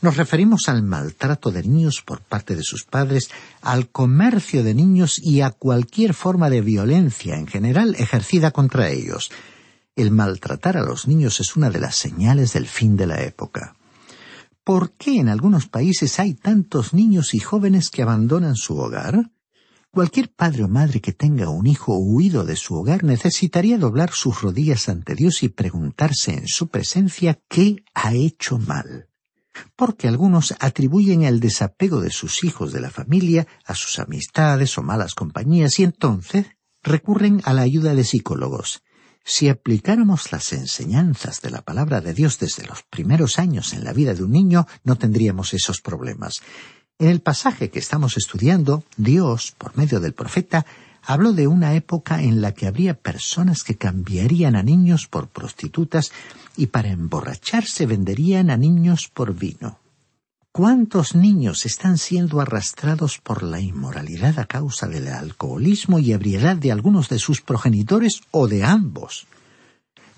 Nos 0.00 0.16
referimos 0.16 0.68
al 0.68 0.84
maltrato 0.84 1.50
de 1.50 1.64
niños 1.64 2.02
por 2.02 2.20
parte 2.20 2.54
de 2.54 2.62
sus 2.62 2.84
padres, 2.84 3.30
al 3.62 3.88
comercio 3.88 4.62
de 4.62 4.72
niños 4.72 5.18
y 5.18 5.40
a 5.40 5.50
cualquier 5.50 6.14
forma 6.14 6.48
de 6.50 6.60
violencia 6.60 7.36
en 7.36 7.48
general 7.48 7.96
ejercida 7.98 8.52
contra 8.52 8.90
ellos. 8.90 9.30
El 9.96 10.12
maltratar 10.12 10.76
a 10.76 10.84
los 10.84 11.08
niños 11.08 11.40
es 11.40 11.56
una 11.56 11.70
de 11.70 11.80
las 11.80 11.96
señales 11.96 12.52
del 12.52 12.68
fin 12.68 12.96
de 12.96 13.08
la 13.08 13.22
época. 13.22 13.74
¿Por 14.62 14.92
qué 14.92 15.18
en 15.18 15.28
algunos 15.28 15.66
países 15.66 16.20
hay 16.20 16.34
tantos 16.34 16.94
niños 16.94 17.34
y 17.34 17.40
jóvenes 17.40 17.90
que 17.90 18.02
abandonan 18.02 18.54
su 18.54 18.78
hogar? 18.78 19.30
Cualquier 19.90 20.30
padre 20.30 20.64
o 20.64 20.68
madre 20.68 21.00
que 21.00 21.12
tenga 21.12 21.48
un 21.48 21.66
hijo 21.66 21.96
huido 21.96 22.44
de 22.44 22.56
su 22.56 22.74
hogar 22.74 23.04
necesitaría 23.04 23.78
doblar 23.78 24.10
sus 24.12 24.42
rodillas 24.42 24.88
ante 24.90 25.14
Dios 25.14 25.42
y 25.42 25.48
preguntarse 25.48 26.34
en 26.34 26.46
su 26.46 26.68
presencia 26.68 27.40
qué 27.48 27.84
ha 27.94 28.12
hecho 28.12 28.58
mal. 28.58 29.08
Porque 29.76 30.06
algunos 30.06 30.54
atribuyen 30.60 31.22
el 31.22 31.40
desapego 31.40 32.00
de 32.02 32.10
sus 32.10 32.44
hijos 32.44 32.72
de 32.72 32.80
la 32.80 32.90
familia 32.90 33.48
a 33.64 33.74
sus 33.74 33.98
amistades 33.98 34.76
o 34.76 34.82
malas 34.82 35.14
compañías 35.14 35.80
y 35.80 35.84
entonces 35.84 36.46
recurren 36.82 37.40
a 37.44 37.54
la 37.54 37.62
ayuda 37.62 37.94
de 37.94 38.04
psicólogos. 38.04 38.82
Si 39.24 39.48
aplicáramos 39.48 40.32
las 40.32 40.52
enseñanzas 40.52 41.40
de 41.40 41.50
la 41.50 41.62
palabra 41.62 42.00
de 42.00 42.14
Dios 42.14 42.38
desde 42.38 42.66
los 42.66 42.82
primeros 42.84 43.38
años 43.38 43.72
en 43.72 43.84
la 43.84 43.92
vida 43.92 44.14
de 44.14 44.22
un 44.22 44.32
niño, 44.32 44.66
no 44.84 44.96
tendríamos 44.96 45.54
esos 45.54 45.80
problemas. 45.80 46.40
En 47.00 47.08
el 47.08 47.20
pasaje 47.20 47.70
que 47.70 47.78
estamos 47.78 48.16
estudiando, 48.16 48.82
Dios, 48.96 49.54
por 49.56 49.76
medio 49.76 50.00
del 50.00 50.14
profeta, 50.14 50.66
habló 51.04 51.32
de 51.32 51.46
una 51.46 51.74
época 51.74 52.20
en 52.22 52.40
la 52.40 52.54
que 52.54 52.66
habría 52.66 52.94
personas 52.94 53.62
que 53.62 53.76
cambiarían 53.76 54.56
a 54.56 54.64
niños 54.64 55.06
por 55.06 55.28
prostitutas 55.28 56.10
y 56.56 56.66
para 56.66 56.88
emborracharse 56.88 57.86
venderían 57.86 58.50
a 58.50 58.56
niños 58.56 59.08
por 59.14 59.32
vino. 59.32 59.78
¿Cuántos 60.50 61.14
niños 61.14 61.66
están 61.66 61.98
siendo 61.98 62.40
arrastrados 62.40 63.18
por 63.18 63.44
la 63.44 63.60
inmoralidad 63.60 64.40
a 64.40 64.46
causa 64.46 64.88
del 64.88 65.06
alcoholismo 65.06 66.00
y 66.00 66.12
ebriedad 66.12 66.56
de 66.56 66.72
algunos 66.72 67.08
de 67.08 67.20
sus 67.20 67.42
progenitores 67.42 68.22
o 68.32 68.48
de 68.48 68.64
ambos? 68.64 69.28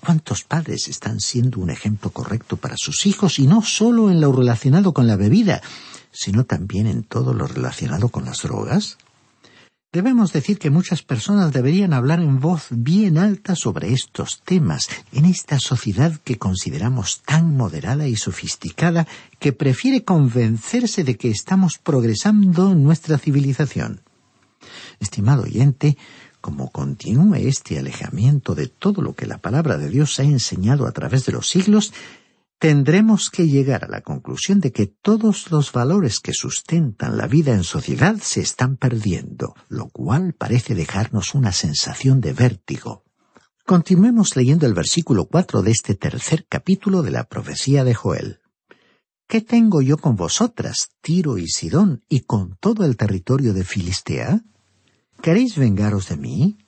¿Cuántos 0.00 0.44
padres 0.44 0.88
están 0.88 1.20
siendo 1.20 1.60
un 1.60 1.68
ejemplo 1.68 2.08
correcto 2.08 2.56
para 2.56 2.78
sus 2.78 3.04
hijos 3.04 3.38
y 3.38 3.46
no 3.46 3.60
solo 3.60 4.10
en 4.10 4.22
lo 4.22 4.32
relacionado 4.32 4.94
con 4.94 5.06
la 5.06 5.16
bebida, 5.16 5.60
sino 6.12 6.44
también 6.44 6.86
en 6.86 7.02
todo 7.02 7.34
lo 7.34 7.46
relacionado 7.46 8.08
con 8.08 8.24
las 8.24 8.42
drogas? 8.42 8.98
Debemos 9.92 10.32
decir 10.32 10.60
que 10.60 10.70
muchas 10.70 11.02
personas 11.02 11.52
deberían 11.52 11.92
hablar 11.92 12.20
en 12.20 12.38
voz 12.38 12.68
bien 12.70 13.18
alta 13.18 13.56
sobre 13.56 13.92
estos 13.92 14.40
temas 14.44 14.88
en 15.10 15.24
esta 15.24 15.58
sociedad 15.58 16.12
que 16.22 16.38
consideramos 16.38 17.22
tan 17.22 17.56
moderada 17.56 18.06
y 18.06 18.14
sofisticada 18.14 19.08
que 19.40 19.52
prefiere 19.52 20.04
convencerse 20.04 21.02
de 21.02 21.16
que 21.16 21.28
estamos 21.30 21.78
progresando 21.78 22.70
en 22.70 22.84
nuestra 22.84 23.18
civilización. 23.18 24.02
Estimado 25.00 25.42
oyente, 25.42 25.98
como 26.40 26.70
continúe 26.70 27.34
este 27.34 27.76
alejamiento 27.76 28.54
de 28.54 28.68
todo 28.68 29.02
lo 29.02 29.14
que 29.14 29.26
la 29.26 29.38
palabra 29.38 29.76
de 29.76 29.90
Dios 29.90 30.20
ha 30.20 30.22
enseñado 30.22 30.86
a 30.86 30.92
través 30.92 31.26
de 31.26 31.32
los 31.32 31.48
siglos, 31.48 31.92
tendremos 32.60 33.30
que 33.30 33.48
llegar 33.48 33.86
a 33.86 33.88
la 33.88 34.02
conclusión 34.02 34.60
de 34.60 34.70
que 34.70 34.86
todos 34.86 35.50
los 35.50 35.72
valores 35.72 36.20
que 36.20 36.34
sustentan 36.34 37.16
la 37.16 37.26
vida 37.26 37.54
en 37.54 37.64
sociedad 37.64 38.16
se 38.20 38.42
están 38.42 38.76
perdiendo, 38.76 39.54
lo 39.68 39.88
cual 39.88 40.34
parece 40.34 40.74
dejarnos 40.74 41.34
una 41.34 41.52
sensación 41.52 42.20
de 42.20 42.34
vértigo. 42.34 43.02
Continuemos 43.64 44.36
leyendo 44.36 44.66
el 44.66 44.74
versículo 44.74 45.24
cuatro 45.24 45.62
de 45.62 45.70
este 45.70 45.94
tercer 45.94 46.44
capítulo 46.46 47.02
de 47.02 47.12
la 47.12 47.24
profecía 47.24 47.82
de 47.82 47.94
Joel. 47.94 48.40
¿Qué 49.26 49.40
tengo 49.40 49.80
yo 49.80 49.96
con 49.96 50.16
vosotras, 50.16 50.90
Tiro 51.00 51.38
y 51.38 51.48
Sidón, 51.48 52.04
y 52.10 52.20
con 52.20 52.58
todo 52.60 52.84
el 52.84 52.98
territorio 52.98 53.54
de 53.54 53.64
Filistea? 53.64 54.44
¿Queréis 55.22 55.56
vengaros 55.56 56.10
de 56.10 56.18
mí? 56.18 56.58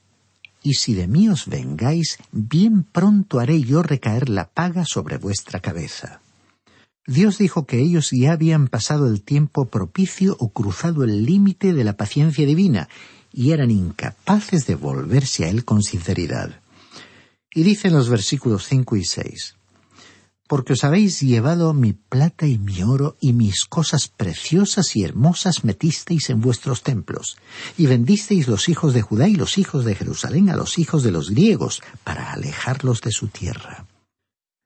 Y 0.62 0.74
si 0.74 0.94
de 0.94 1.08
mí 1.08 1.28
os 1.28 1.46
vengáis, 1.46 2.18
bien 2.30 2.84
pronto 2.84 3.40
haré 3.40 3.62
yo 3.62 3.82
recaer 3.82 4.28
la 4.28 4.48
paga 4.48 4.84
sobre 4.84 5.18
vuestra 5.18 5.60
cabeza. 5.60 6.20
Dios 7.06 7.38
dijo 7.38 7.66
que 7.66 7.80
ellos 7.80 8.10
ya 8.12 8.32
habían 8.32 8.68
pasado 8.68 9.08
el 9.08 9.22
tiempo 9.22 9.66
propicio 9.66 10.36
o 10.38 10.50
cruzado 10.50 11.02
el 11.02 11.24
límite 11.24 11.72
de 11.72 11.82
la 11.82 11.94
paciencia 11.94 12.46
divina, 12.46 12.88
y 13.32 13.50
eran 13.50 13.70
incapaces 13.70 14.66
de 14.66 14.76
volverse 14.76 15.44
a 15.44 15.48
Él 15.48 15.64
con 15.64 15.82
sinceridad. 15.82 16.60
Y 17.52 17.64
dicen 17.64 17.92
los 17.92 18.08
versículos 18.08 18.66
cinco 18.66 18.96
y 18.96 19.04
seis 19.04 19.56
porque 20.52 20.74
os 20.74 20.84
habéis 20.84 21.20
llevado 21.20 21.72
mi 21.72 21.94
plata 21.94 22.46
y 22.46 22.58
mi 22.58 22.82
oro 22.82 23.16
y 23.22 23.32
mis 23.32 23.64
cosas 23.64 24.08
preciosas 24.08 24.94
y 24.96 25.02
hermosas 25.02 25.64
metisteis 25.64 26.28
en 26.28 26.42
vuestros 26.42 26.82
templos, 26.82 27.38
y 27.78 27.86
vendisteis 27.86 28.48
los 28.48 28.68
hijos 28.68 28.92
de 28.92 29.00
Judá 29.00 29.28
y 29.28 29.34
los 29.34 29.56
hijos 29.56 29.86
de 29.86 29.94
Jerusalén 29.94 30.50
a 30.50 30.56
los 30.56 30.78
hijos 30.78 31.04
de 31.04 31.10
los 31.10 31.30
griegos, 31.30 31.80
para 32.04 32.34
alejarlos 32.34 33.00
de 33.00 33.12
su 33.12 33.28
tierra. 33.28 33.86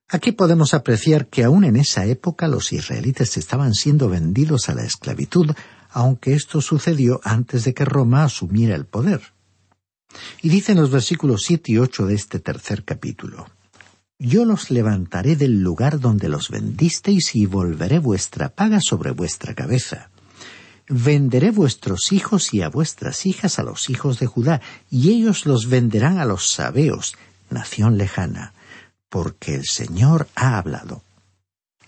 Aquí 0.08 0.32
podemos 0.32 0.74
apreciar 0.74 1.28
que 1.28 1.44
aún 1.44 1.62
en 1.62 1.76
esa 1.76 2.04
época 2.04 2.48
los 2.48 2.72
israelitas 2.72 3.36
estaban 3.36 3.72
siendo 3.72 4.08
vendidos 4.08 4.68
a 4.68 4.74
la 4.74 4.82
esclavitud, 4.82 5.52
aunque 5.90 6.34
esto 6.34 6.60
sucedió 6.62 7.20
antes 7.22 7.62
de 7.62 7.74
que 7.74 7.84
Roma 7.84 8.24
asumiera 8.24 8.74
el 8.74 8.86
poder. 8.86 9.34
Y 10.42 10.48
dicen 10.48 10.78
los 10.78 10.90
versículos 10.90 11.44
siete 11.44 11.70
y 11.70 11.78
ocho 11.78 12.06
de 12.06 12.16
este 12.16 12.40
tercer 12.40 12.82
capítulo 12.82 13.46
yo 14.18 14.44
los 14.44 14.70
levantaré 14.70 15.36
del 15.36 15.60
lugar 15.60 16.00
donde 16.00 16.28
los 16.28 16.48
vendisteis 16.50 17.34
y 17.34 17.46
volveré 17.46 17.98
vuestra 17.98 18.48
paga 18.48 18.80
sobre 18.80 19.10
vuestra 19.10 19.54
cabeza. 19.54 20.10
Venderé 20.88 21.50
vuestros 21.50 22.12
hijos 22.12 22.54
y 22.54 22.62
a 22.62 22.68
vuestras 22.68 23.26
hijas 23.26 23.58
a 23.58 23.62
los 23.62 23.90
hijos 23.90 24.18
de 24.18 24.26
Judá, 24.26 24.60
y 24.90 25.10
ellos 25.10 25.44
los 25.44 25.68
venderán 25.68 26.18
a 26.18 26.24
los 26.24 26.48
sabeos, 26.50 27.16
nación 27.50 27.98
lejana, 27.98 28.54
porque 29.08 29.54
el 29.54 29.64
Señor 29.64 30.28
ha 30.34 30.58
hablado. 30.58 31.02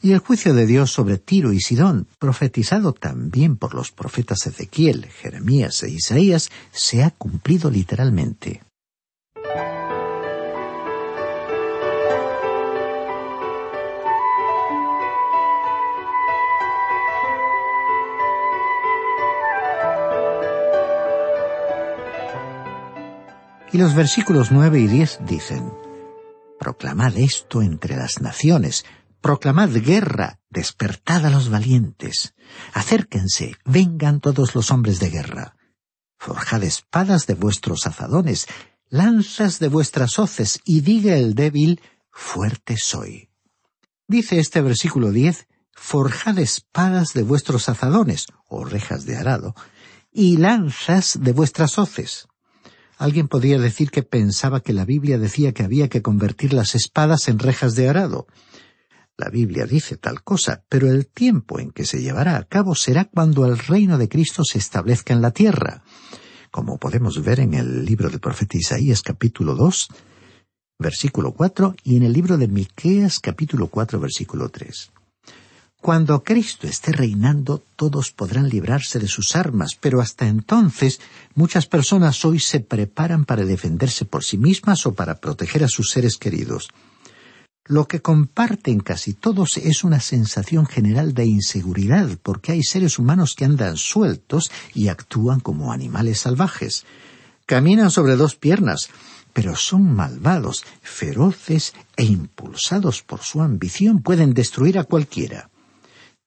Y 0.03 0.13
el 0.13 0.19
juicio 0.19 0.55
de 0.55 0.67
Dios 0.67 0.93
sobre 0.93 1.19
Tiro 1.19 1.53
y 1.53 1.61
Sidón, 1.61 2.07
profetizado 2.19 2.93
también 2.93 3.57
por 3.57 3.75
los 3.75 3.91
profetas 3.91 4.47
Ezequiel, 4.47 5.07
Jeremías 5.07 5.83
e 5.83 5.91
Isaías, 5.91 6.51
se 6.73 7.03
ha 7.03 7.11
cumplido 7.11 7.71
literalmente. 7.71 8.63
Y 23.79 23.81
los 23.81 23.95
versículos 23.95 24.51
nueve 24.51 24.81
y 24.81 24.89
diez 24.89 25.21
dicen, 25.21 25.73
Proclamad 26.59 27.17
esto 27.17 27.63
entre 27.63 27.97
las 27.97 28.21
naciones, 28.21 28.85
proclamad 29.21 29.69
guerra, 29.69 30.41
despertad 30.51 31.25
a 31.25 31.31
los 31.31 31.49
valientes, 31.49 32.35
acérquense, 32.75 33.55
vengan 33.65 34.19
todos 34.19 34.57
los 34.57 34.73
hombres 34.73 34.99
de 34.99 35.11
guerra, 35.11 35.55
forjad 36.19 36.65
espadas 36.65 37.29
de 37.29 37.35
vuestros 37.35 37.87
azadones, 37.87 38.49
lanzas 38.89 39.61
de 39.61 39.69
vuestras 39.69 40.19
hoces, 40.19 40.59
y 40.65 40.81
diga 40.81 41.15
el 41.15 41.37
débil, 41.37 41.81
fuerte 42.11 42.79
soy. 42.79 43.31
Dice 44.09 44.41
este 44.41 44.61
versículo 44.61 45.13
diez, 45.13 45.47
forjad 45.71 46.41
espadas 46.41 47.13
de 47.13 47.23
vuestros 47.23 47.69
azadones, 47.69 48.27
o 48.49 48.65
rejas 48.65 49.05
de 49.05 49.17
arado, 49.17 49.55
y 50.11 50.37
lanzas 50.37 51.17
de 51.23 51.31
vuestras 51.33 51.79
hoces. 51.79 52.27
Alguien 52.99 53.29
podría 53.29 53.59
decir 53.59 53.93
que 53.93 54.03
pensaba 54.03 54.61
que 54.61 54.73
la 54.73 54.85
Biblia 54.85 55.19
decía 55.19 55.53
que 55.53 55.63
había 55.63 55.89
que 55.89 56.03
convertir 56.03 56.53
las 56.53 56.75
espadas 56.75 57.29
en 57.29 57.39
rejas 57.39 57.77
de 57.77 57.89
arado. 57.89 58.27
La 59.17 59.31
Biblia 59.31 59.67
dice 59.67 59.97
tal 59.97 60.25
cosa, 60.25 60.65
pero 60.69 60.89
el 60.89 61.07
tiempo 61.07 61.61
en 61.61 61.71
que 61.71 61.85
se 61.85 62.03
llevará 62.03 62.37
a 62.37 62.45
cabo 62.45 62.75
será 62.75 63.05
cuando 63.05 63.47
el 63.47 63.57
reino 63.57 63.99
de 63.99 64.09
Cristo 64.09 64.43
se 64.45 64.59
establezca 64.59 65.15
en 65.15 65.23
la 65.23 65.31
tierra, 65.31 65.85
como 66.51 66.79
podemos 66.79 67.23
ver 67.23 67.39
en 67.39 67.55
el 67.55 67.85
libro 67.85 68.11
del 68.11 68.19
profeta 68.19 68.59
Isaías 68.59 69.03
capítulo 69.03 69.55
2, 69.55 69.89
versículo 70.81 71.35
4 71.35 71.77
y 71.85 71.97
en 71.97 72.03
el 72.03 72.13
libro 72.13 72.37
de 72.37 72.49
Miqueas 72.49 73.21
capítulo 73.21 73.69
4 73.69 74.01
versículo 74.01 74.49
3. 74.49 74.91
Cuando 75.81 76.25
Cristo 76.25 76.67
esté 76.67 76.93
reinando, 76.93 77.63
todos 77.77 78.11
podrán 78.11 78.49
librarse 78.49 78.99
de 78.99 79.07
sus 79.07 79.37
armas, 79.37 79.77
pero 79.81 80.01
hasta 80.01 80.27
entonces 80.27 81.01
muchas 81.35 81.67
personas 81.67 82.25
hoy 82.25 82.41
se 82.41 82.61
preparan 82.61 83.25
para 83.25 83.45
defenderse 83.45 84.05
por 84.05 84.25
sí 84.25 84.39
mismas 84.39 84.87
o 84.87 84.95
para 84.95 85.21
proteger 85.21 85.63
a 85.63 85.69
sus 85.69 85.91
seres 85.91 86.17
queridos. 86.17 86.69
Lo 87.65 87.87
que 87.87 88.01
comparten 88.01 88.81
casi 88.81 89.13
todos 89.13 89.57
es 89.57 89.85
una 89.85 90.01
sensación 90.01 90.67
general 90.67 91.15
de 91.15 91.27
inseguridad, 91.27 92.09
porque 92.23 92.53
hay 92.53 92.63
seres 92.65 92.99
humanos 92.99 93.35
que 93.35 93.45
andan 93.45 93.77
sueltos 93.77 94.51
y 94.75 94.89
actúan 94.89 95.41
como 95.41 95.73
animales 95.73 96.21
salvajes. 96.21 96.85
Caminan 97.47 97.91
sobre 97.91 98.17
dos 98.17 98.35
piernas, 98.35 98.89
pero 99.33 99.55
son 99.55 99.95
malvados, 99.95 100.65
feroces 100.83 101.75
e 101.97 102.05
impulsados 102.05 103.03
por 103.03 103.21
su 103.21 103.43
ambición 103.43 104.03
pueden 104.03 104.35
destruir 104.35 104.79
a 104.79 104.85
cualquiera. 104.85 105.51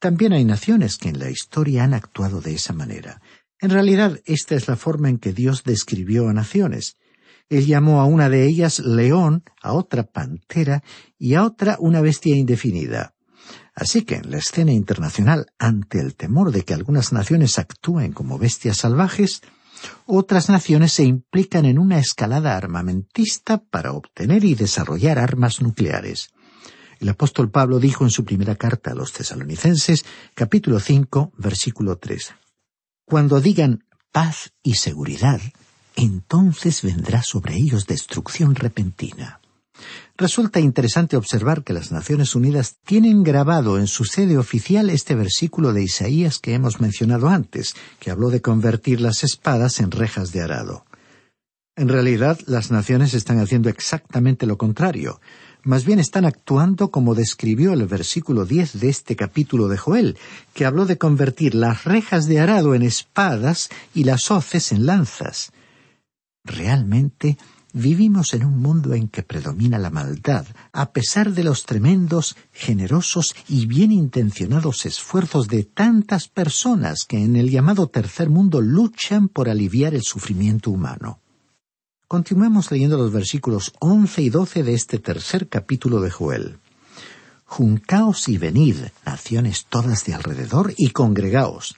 También 0.01 0.33
hay 0.33 0.43
naciones 0.45 0.97
que 0.97 1.09
en 1.09 1.19
la 1.19 1.29
historia 1.29 1.83
han 1.83 1.93
actuado 1.93 2.41
de 2.41 2.55
esa 2.55 2.73
manera. 2.73 3.21
En 3.59 3.69
realidad, 3.69 4.19
esta 4.25 4.55
es 4.55 4.67
la 4.67 4.75
forma 4.75 5.09
en 5.09 5.19
que 5.19 5.31
Dios 5.31 5.63
describió 5.63 6.27
a 6.27 6.33
naciones. 6.33 6.97
Él 7.49 7.67
llamó 7.67 8.01
a 8.01 8.05
una 8.05 8.27
de 8.27 8.47
ellas 8.47 8.79
león, 8.79 9.43
a 9.61 9.73
otra 9.73 10.01
pantera 10.01 10.81
y 11.19 11.35
a 11.35 11.43
otra 11.43 11.77
una 11.79 12.01
bestia 12.01 12.35
indefinida. 12.35 13.13
Así 13.75 14.01
que 14.01 14.15
en 14.15 14.31
la 14.31 14.39
escena 14.39 14.71
internacional, 14.71 15.45
ante 15.59 15.99
el 15.99 16.15
temor 16.15 16.51
de 16.51 16.63
que 16.63 16.73
algunas 16.73 17.13
naciones 17.13 17.59
actúen 17.59 18.11
como 18.11 18.39
bestias 18.39 18.77
salvajes, 18.77 19.43
otras 20.07 20.49
naciones 20.49 20.93
se 20.93 21.03
implican 21.03 21.65
en 21.65 21.77
una 21.77 21.99
escalada 21.99 22.57
armamentista 22.57 23.59
para 23.59 23.93
obtener 23.93 24.45
y 24.45 24.55
desarrollar 24.55 25.19
armas 25.19 25.61
nucleares. 25.61 26.31
El 27.01 27.09
apóstol 27.09 27.49
Pablo 27.49 27.79
dijo 27.79 28.03
en 28.03 28.11
su 28.11 28.23
primera 28.23 28.55
carta 28.55 28.91
a 28.91 28.93
los 28.93 29.11
tesalonicenses, 29.11 30.05
capítulo 30.35 30.79
5, 30.79 31.33
versículo 31.35 31.97
3, 31.97 32.35
Cuando 33.05 33.41
digan 33.41 33.83
paz 34.11 34.53
y 34.61 34.75
seguridad, 34.75 35.41
entonces 35.95 36.83
vendrá 36.83 37.23
sobre 37.23 37.55
ellos 37.55 37.87
destrucción 37.87 38.53
repentina. 38.53 39.41
Resulta 40.15 40.59
interesante 40.59 41.17
observar 41.17 41.63
que 41.63 41.73
las 41.73 41.91
Naciones 41.91 42.35
Unidas 42.35 42.77
tienen 42.85 43.23
grabado 43.23 43.79
en 43.79 43.87
su 43.87 44.05
sede 44.05 44.37
oficial 44.37 44.91
este 44.91 45.15
versículo 45.15 45.73
de 45.73 45.81
Isaías 45.81 46.37
que 46.37 46.53
hemos 46.53 46.79
mencionado 46.81 47.29
antes, 47.29 47.73
que 47.99 48.11
habló 48.11 48.29
de 48.29 48.41
convertir 48.41 49.01
las 49.01 49.23
espadas 49.23 49.79
en 49.79 49.89
rejas 49.89 50.31
de 50.33 50.43
arado. 50.43 50.85
En 51.75 51.87
realidad, 51.87 52.37
las 52.45 52.69
naciones 52.69 53.15
están 53.15 53.39
haciendo 53.39 53.69
exactamente 53.69 54.45
lo 54.45 54.59
contrario 54.59 55.19
Más 55.63 55.85
bien 55.85 55.99
están 55.99 56.25
actuando 56.25 56.89
como 56.89 57.13
describió 57.13 57.73
el 57.73 57.85
versículo 57.85 58.45
diez 58.45 58.79
de 58.79 58.89
este 58.89 59.15
capítulo 59.15 59.67
de 59.67 59.77
Joel, 59.77 60.17
que 60.55 60.65
habló 60.65 60.87
de 60.87 60.97
convertir 60.97 61.53
las 61.53 61.83
rejas 61.83 62.25
de 62.25 62.39
arado 62.39 62.73
en 62.73 62.81
espadas 62.81 63.69
y 63.93 64.03
las 64.03 64.31
hoces 64.31 64.71
en 64.71 64.87
lanzas. 64.87 65.51
Realmente 66.43 67.37
vivimos 67.73 68.33
en 68.33 68.43
un 68.43 68.59
mundo 68.59 68.95
en 68.95 69.07
que 69.07 69.21
predomina 69.21 69.77
la 69.77 69.91
maldad, 69.91 70.47
a 70.73 70.91
pesar 70.91 71.31
de 71.31 71.43
los 71.43 71.63
tremendos, 71.63 72.35
generosos 72.51 73.35
y 73.47 73.67
bien 73.67 73.91
intencionados 73.91 74.87
esfuerzos 74.87 75.47
de 75.47 75.63
tantas 75.63 76.27
personas 76.27 77.05
que 77.07 77.23
en 77.23 77.35
el 77.35 77.51
llamado 77.51 77.87
tercer 77.87 78.31
mundo 78.31 78.61
luchan 78.61 79.27
por 79.27 79.47
aliviar 79.47 79.93
el 79.93 80.01
sufrimiento 80.01 80.71
humano. 80.71 81.19
Continuemos 82.11 82.69
leyendo 82.71 82.97
los 82.97 83.13
versículos 83.13 83.71
once 83.79 84.21
y 84.21 84.29
doce 84.29 84.63
de 84.63 84.73
este 84.73 84.99
tercer 84.99 85.47
capítulo 85.47 86.01
de 86.01 86.11
Joel. 86.11 86.59
Juntaos 87.45 88.27
y 88.27 88.37
venid, 88.37 88.75
naciones 89.05 89.65
todas 89.69 90.03
de 90.03 90.13
alrededor, 90.13 90.73
y 90.75 90.89
congregaos. 90.89 91.77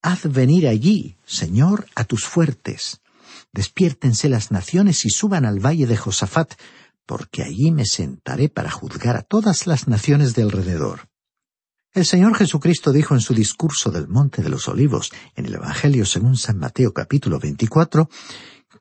Haz 0.00 0.32
venir 0.32 0.66
allí, 0.66 1.18
Señor, 1.26 1.86
a 1.94 2.04
tus 2.04 2.24
fuertes. 2.24 3.02
Despiértense 3.52 4.30
las 4.30 4.52
naciones 4.52 5.04
y 5.04 5.10
suban 5.10 5.44
al 5.44 5.60
valle 5.60 5.86
de 5.86 5.98
Josafat, 5.98 6.54
porque 7.04 7.42
allí 7.42 7.72
me 7.72 7.84
sentaré 7.84 8.48
para 8.48 8.70
juzgar 8.70 9.18
a 9.18 9.22
todas 9.22 9.66
las 9.66 9.86
naciones 9.86 10.34
de 10.34 10.44
alrededor. 10.44 11.10
El 11.92 12.06
Señor 12.06 12.34
Jesucristo 12.36 12.90
dijo 12.90 13.12
en 13.12 13.20
su 13.20 13.34
discurso 13.34 13.90
del 13.90 14.08
Monte 14.08 14.40
de 14.40 14.48
los 14.48 14.66
Olivos, 14.68 15.12
en 15.36 15.44
el 15.44 15.56
Evangelio 15.56 16.06
según 16.06 16.38
San 16.38 16.56
Mateo 16.56 16.94
capítulo 16.94 17.38
24, 17.38 18.08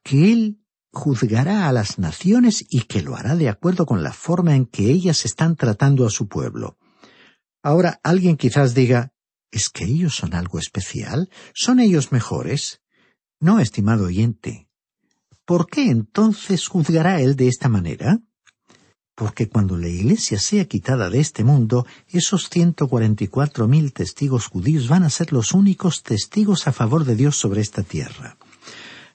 que 0.02 0.32
Él 0.32 0.61
juzgará 0.92 1.68
a 1.68 1.72
las 1.72 2.00
naciones 2.00 2.66
y 2.70 2.82
que 2.82 3.02
lo 3.02 3.16
hará 3.16 3.36
de 3.36 3.50
acuerdo 3.50 3.86
con 3.86 4.04
la 4.04 4.14
forma 4.14 4.56
en 4.56 4.66
que 4.66 4.90
ellas 4.90 5.26
están 5.26 5.56
tratando 5.56 6.06
a 6.06 6.10
su 6.10 6.28
pueblo. 6.28 6.78
Ahora 7.64 8.00
alguien 8.04 8.38
quizás 8.38 8.74
diga, 8.74 9.14
¿es 9.52 9.70
que 9.70 9.86
ellos 9.86 10.16
son 10.16 10.34
algo 10.34 10.60
especial? 10.60 11.30
¿Son 11.54 11.80
ellos 11.80 12.12
mejores? 12.12 12.82
No, 13.40 13.60
estimado 13.60 14.06
oyente. 14.06 14.68
¿Por 15.46 15.68
qué 15.68 15.90
entonces 15.90 16.68
juzgará 16.68 17.22
él 17.22 17.36
de 17.36 17.48
esta 17.48 17.70
manera? 17.70 18.20
Porque 19.16 19.50
cuando 19.50 19.78
la 19.78 19.88
Iglesia 19.88 20.40
sea 20.40 20.66
quitada 20.66 21.10
de 21.10 21.20
este 21.20 21.44
mundo, 21.44 21.86
esos 22.08 22.50
ciento 22.50 22.88
cuarenta 22.88 23.24
y 23.24 23.28
cuatro 23.28 23.68
mil 23.68 23.94
testigos 23.94 24.48
judíos 24.48 24.88
van 24.88 25.04
a 25.04 25.10
ser 25.10 25.34
los 25.34 25.54
únicos 25.54 26.04
testigos 26.04 26.68
a 26.68 26.72
favor 26.72 27.06
de 27.06 27.16
Dios 27.16 27.38
sobre 27.38 27.62
esta 27.62 27.84
tierra. 27.84 28.38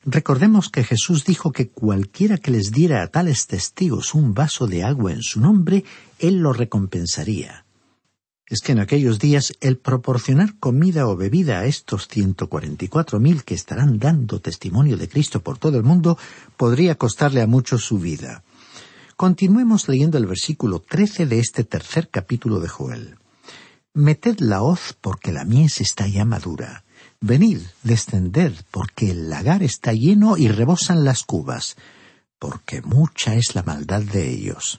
Recordemos 0.08 0.68
que 0.68 0.84
Jesús 0.84 1.24
dijo 1.24 1.50
que 1.50 1.68
cualquiera 1.68 2.38
que 2.38 2.52
les 2.52 2.70
diera 2.70 3.02
a 3.02 3.08
tales 3.08 3.48
testigos 3.48 4.14
un 4.14 4.34
vaso 4.34 4.68
de 4.68 4.84
agua 4.84 5.10
en 5.10 5.20
su 5.20 5.40
nombre, 5.40 5.84
Él 6.20 6.36
lo 6.38 6.52
recompensaría. 6.52 7.66
Es 8.46 8.60
que 8.60 8.70
en 8.70 8.78
aquellos 8.78 9.18
días 9.18 9.52
el 9.60 9.78
proporcionar 9.78 10.60
comida 10.60 11.08
o 11.08 11.16
bebida 11.16 11.58
a 11.58 11.66
estos 11.66 12.06
ciento 12.06 12.48
cuarenta 12.48 12.84
y 12.84 12.88
cuatro 12.88 13.18
mil 13.18 13.42
que 13.42 13.54
estarán 13.54 13.98
dando 13.98 14.40
testimonio 14.40 14.96
de 14.96 15.08
Cristo 15.08 15.42
por 15.42 15.58
todo 15.58 15.76
el 15.76 15.82
mundo 15.82 16.16
podría 16.56 16.94
costarle 16.94 17.42
a 17.42 17.48
muchos 17.48 17.84
su 17.84 17.98
vida. 17.98 18.44
Continuemos 19.16 19.88
leyendo 19.88 20.18
el 20.18 20.26
versículo 20.26 20.78
trece 20.78 21.26
de 21.26 21.40
este 21.40 21.64
tercer 21.64 22.10
capítulo 22.10 22.60
de 22.60 22.68
Joel. 22.68 23.16
Meted 23.92 24.38
la 24.38 24.62
hoz 24.62 24.96
porque 25.00 25.32
la 25.32 25.44
mies 25.44 25.80
está 25.80 26.06
ya 26.06 26.24
madura 26.24 26.85
Venid, 27.26 27.58
descended, 27.82 28.52
porque 28.70 29.10
el 29.10 29.28
lagar 29.28 29.64
está 29.64 29.92
lleno 29.92 30.36
y 30.36 30.46
rebosan 30.46 31.04
las 31.04 31.24
cubas, 31.24 31.76
porque 32.38 32.82
mucha 32.82 33.34
es 33.34 33.56
la 33.56 33.64
maldad 33.64 34.02
de 34.02 34.30
ellos. 34.30 34.78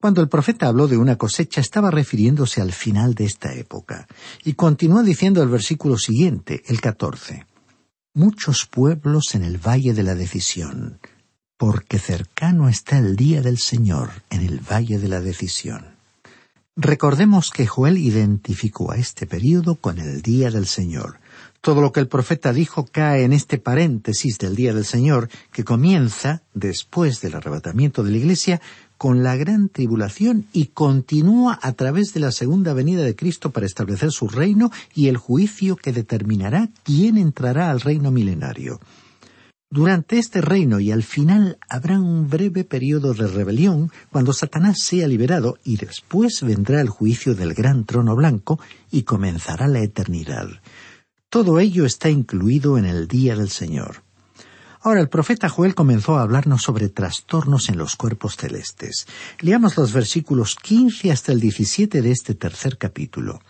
Cuando 0.00 0.20
el 0.20 0.28
profeta 0.28 0.66
habló 0.66 0.88
de 0.88 0.96
una 0.96 1.14
cosecha 1.14 1.60
estaba 1.60 1.92
refiriéndose 1.92 2.60
al 2.60 2.72
final 2.72 3.14
de 3.14 3.26
esta 3.26 3.54
época, 3.54 4.08
y 4.42 4.54
continuó 4.54 5.04
diciendo 5.04 5.44
el 5.44 5.48
versículo 5.48 5.96
siguiente, 5.96 6.64
el 6.66 6.80
catorce. 6.80 7.46
Muchos 8.14 8.66
pueblos 8.66 9.36
en 9.36 9.44
el 9.44 9.58
valle 9.58 9.94
de 9.94 10.02
la 10.02 10.16
decisión, 10.16 10.98
porque 11.56 12.00
cercano 12.00 12.68
está 12.68 12.98
el 12.98 13.14
día 13.14 13.42
del 13.42 13.58
Señor 13.58 14.10
en 14.28 14.40
el 14.40 14.58
valle 14.58 14.98
de 14.98 15.06
la 15.06 15.20
decisión. 15.20 15.94
Recordemos 16.74 17.52
que 17.52 17.68
Joel 17.68 17.96
identificó 17.98 18.90
a 18.90 18.96
este 18.96 19.28
período 19.28 19.76
con 19.76 20.00
el 20.00 20.20
día 20.20 20.50
del 20.50 20.66
Señor, 20.66 21.20
todo 21.64 21.80
lo 21.80 21.92
que 21.92 22.00
el 22.00 22.08
profeta 22.08 22.52
dijo 22.52 22.84
cae 22.84 23.24
en 23.24 23.32
este 23.32 23.56
paréntesis 23.56 24.36
del 24.36 24.54
día 24.54 24.74
del 24.74 24.84
Señor 24.84 25.30
que 25.50 25.64
comienza, 25.64 26.42
después 26.52 27.22
del 27.22 27.36
arrebatamiento 27.36 28.02
de 28.02 28.10
la 28.10 28.18
Iglesia, 28.18 28.60
con 28.98 29.22
la 29.22 29.34
gran 29.34 29.70
tribulación 29.70 30.44
y 30.52 30.66
continúa 30.66 31.58
a 31.62 31.72
través 31.72 32.12
de 32.12 32.20
la 32.20 32.32
segunda 32.32 32.74
venida 32.74 33.02
de 33.02 33.16
Cristo 33.16 33.48
para 33.48 33.64
establecer 33.64 34.12
su 34.12 34.28
reino 34.28 34.70
y 34.94 35.08
el 35.08 35.16
juicio 35.16 35.76
que 35.76 35.94
determinará 35.94 36.68
quién 36.82 37.16
entrará 37.16 37.70
al 37.70 37.80
reino 37.80 38.10
milenario. 38.10 38.78
Durante 39.70 40.18
este 40.18 40.42
reino 40.42 40.80
y 40.80 40.92
al 40.92 41.02
final 41.02 41.56
habrá 41.70 41.98
un 41.98 42.28
breve 42.28 42.64
periodo 42.64 43.14
de 43.14 43.26
rebelión 43.26 43.90
cuando 44.12 44.34
Satanás 44.34 44.80
sea 44.82 45.08
liberado 45.08 45.56
y 45.64 45.78
después 45.78 46.42
vendrá 46.42 46.82
el 46.82 46.90
juicio 46.90 47.34
del 47.34 47.54
gran 47.54 47.86
trono 47.86 48.14
blanco 48.14 48.60
y 48.90 49.04
comenzará 49.04 49.66
la 49.66 49.80
eternidad. 49.80 50.48
Todo 51.34 51.58
ello 51.58 51.84
está 51.84 52.10
incluido 52.10 52.78
en 52.78 52.84
el 52.84 53.08
día 53.08 53.34
del 53.34 53.50
Señor. 53.50 54.04
Ahora 54.80 55.00
el 55.00 55.08
profeta 55.08 55.48
Joel 55.48 55.74
comenzó 55.74 56.16
a 56.16 56.22
hablarnos 56.22 56.62
sobre 56.62 56.88
trastornos 56.88 57.68
en 57.68 57.76
los 57.76 57.96
cuerpos 57.96 58.36
celestes. 58.36 59.08
Leamos 59.40 59.76
los 59.76 59.92
versículos 59.92 60.54
quince 60.54 61.10
hasta 61.10 61.32
el 61.32 61.40
diecisiete 61.40 62.02
de 62.02 62.12
este 62.12 62.36
tercer 62.36 62.78
capítulo. 62.78 63.40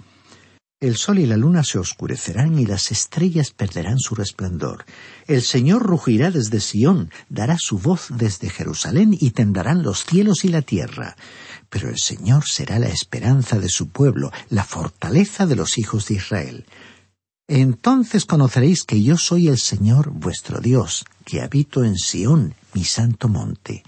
El 0.81 0.97
sol 0.97 1.19
y 1.19 1.27
la 1.27 1.37
luna 1.37 1.63
se 1.63 1.79
oscurecerán 1.79 2.59
y 2.59 2.65
las 2.65 2.91
estrellas 2.91 3.51
perderán 3.51 3.99
su 3.99 4.15
resplandor. 4.15 4.87
El 5.27 5.43
Señor 5.43 5.83
rugirá 5.83 6.31
desde 6.31 6.61
Sión, 6.61 7.11
dará 7.29 7.59
su 7.59 7.79
voz 7.79 8.07
desde 8.09 8.49
Jerusalén 8.49 9.15
y 9.21 9.33
temblarán 9.33 9.83
los 9.83 10.07
cielos 10.07 10.47
y 10.47 10.49
la 10.49 10.63
tierra. 10.63 11.17
Pero 11.69 11.91
el 11.91 11.99
Señor 11.99 12.45
será 12.47 12.79
la 12.79 12.89
esperanza 12.89 13.59
de 13.59 13.69
su 13.69 13.89
pueblo, 13.89 14.33
la 14.49 14.65
fortaleza 14.65 15.45
de 15.45 15.57
los 15.57 15.77
hijos 15.77 16.09
de 16.09 16.15
Israel. 16.15 16.65
Entonces 17.47 18.25
conoceréis 18.25 18.85
que 18.85 19.03
yo 19.03 19.19
soy 19.19 19.49
el 19.49 19.59
Señor 19.59 20.11
vuestro 20.11 20.61
Dios, 20.61 21.05
que 21.25 21.43
habito 21.43 21.85
en 21.85 21.97
Sión, 21.97 22.55
mi 22.73 22.85
santo 22.85 23.29
monte. 23.29 23.83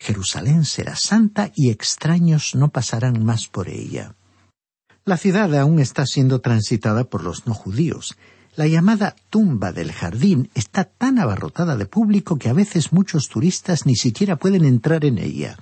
Jerusalén 0.00 0.64
será 0.64 0.96
santa 0.96 1.52
y 1.54 1.70
extraños 1.70 2.54
no 2.54 2.70
pasarán 2.70 3.24
más 3.24 3.46
por 3.46 3.68
ella. 3.68 4.14
La 5.04 5.16
ciudad 5.16 5.54
aún 5.54 5.78
está 5.78 6.06
siendo 6.06 6.40
transitada 6.40 7.04
por 7.04 7.22
los 7.22 7.46
no 7.46 7.54
judíos. 7.54 8.16
La 8.56 8.66
llamada 8.66 9.14
tumba 9.30 9.72
del 9.72 9.92
jardín 9.92 10.50
está 10.54 10.84
tan 10.84 11.18
abarrotada 11.18 11.76
de 11.76 11.86
público 11.86 12.36
que 12.36 12.48
a 12.48 12.52
veces 12.52 12.92
muchos 12.92 13.28
turistas 13.28 13.86
ni 13.86 13.94
siquiera 13.94 14.36
pueden 14.36 14.64
entrar 14.64 15.04
en 15.04 15.18
ella. 15.18 15.56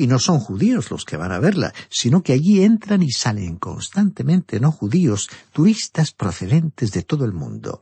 Y 0.00 0.06
no 0.06 0.18
son 0.18 0.40
judíos 0.40 0.90
los 0.90 1.04
que 1.04 1.18
van 1.18 1.30
a 1.30 1.38
verla, 1.38 1.74
sino 1.90 2.22
que 2.22 2.32
allí 2.32 2.62
entran 2.62 3.02
y 3.02 3.10
salen 3.10 3.58
constantemente 3.58 4.58
no 4.58 4.72
judíos, 4.72 5.28
turistas 5.52 6.12
procedentes 6.12 6.90
de 6.92 7.02
todo 7.02 7.26
el 7.26 7.34
mundo. 7.34 7.80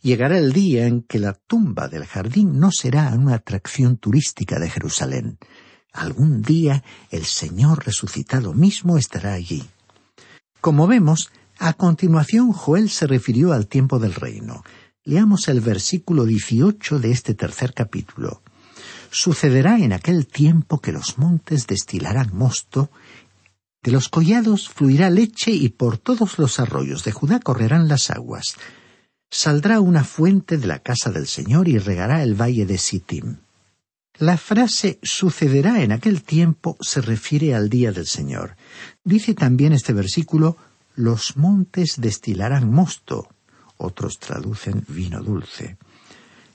Llegará 0.00 0.38
el 0.38 0.54
día 0.54 0.86
en 0.86 1.02
que 1.02 1.18
la 1.18 1.34
tumba 1.34 1.88
del 1.88 2.06
jardín 2.06 2.58
no 2.58 2.72
será 2.72 3.10
una 3.14 3.34
atracción 3.34 3.98
turística 3.98 4.58
de 4.58 4.70
Jerusalén. 4.70 5.36
Algún 5.92 6.40
día 6.40 6.84
el 7.10 7.26
Señor 7.26 7.84
resucitado 7.84 8.54
mismo 8.54 8.96
estará 8.96 9.34
allí. 9.34 9.62
Como 10.62 10.86
vemos, 10.86 11.28
a 11.58 11.74
continuación 11.74 12.52
Joel 12.52 12.88
se 12.88 13.06
refirió 13.06 13.52
al 13.52 13.66
tiempo 13.66 13.98
del 13.98 14.14
reino. 14.14 14.64
Leamos 15.04 15.48
el 15.48 15.60
versículo 15.60 16.24
18 16.24 16.98
de 16.98 17.10
este 17.10 17.34
tercer 17.34 17.74
capítulo. 17.74 18.40
Sucederá 19.14 19.78
en 19.78 19.92
aquel 19.92 20.26
tiempo 20.26 20.80
que 20.80 20.90
los 20.90 21.18
montes 21.18 21.66
destilarán 21.66 22.30
mosto, 22.32 22.90
de 23.82 23.92
los 23.92 24.08
collados 24.08 24.70
fluirá 24.70 25.10
leche 25.10 25.50
y 25.50 25.68
por 25.68 25.98
todos 25.98 26.38
los 26.38 26.58
arroyos 26.58 27.04
de 27.04 27.12
Judá 27.12 27.38
correrán 27.38 27.88
las 27.88 28.10
aguas. 28.10 28.56
Saldrá 29.30 29.80
una 29.80 30.04
fuente 30.04 30.56
de 30.56 30.66
la 30.66 30.78
casa 30.78 31.10
del 31.10 31.26
Señor 31.26 31.68
y 31.68 31.76
regará 31.76 32.22
el 32.22 32.40
valle 32.40 32.64
de 32.64 32.78
Sittim. 32.78 33.36
La 34.18 34.38
frase 34.38 34.98
sucederá 35.02 35.82
en 35.82 35.92
aquel 35.92 36.22
tiempo 36.22 36.78
se 36.80 37.02
refiere 37.02 37.54
al 37.54 37.68
día 37.68 37.92
del 37.92 38.06
Señor. 38.06 38.56
Dice 39.04 39.34
también 39.34 39.74
este 39.74 39.92
versículo 39.92 40.56
los 40.94 41.36
montes 41.36 42.00
destilarán 42.00 42.70
mosto. 42.70 43.28
Otros 43.76 44.18
traducen 44.18 44.84
vino 44.88 45.22
dulce. 45.22 45.76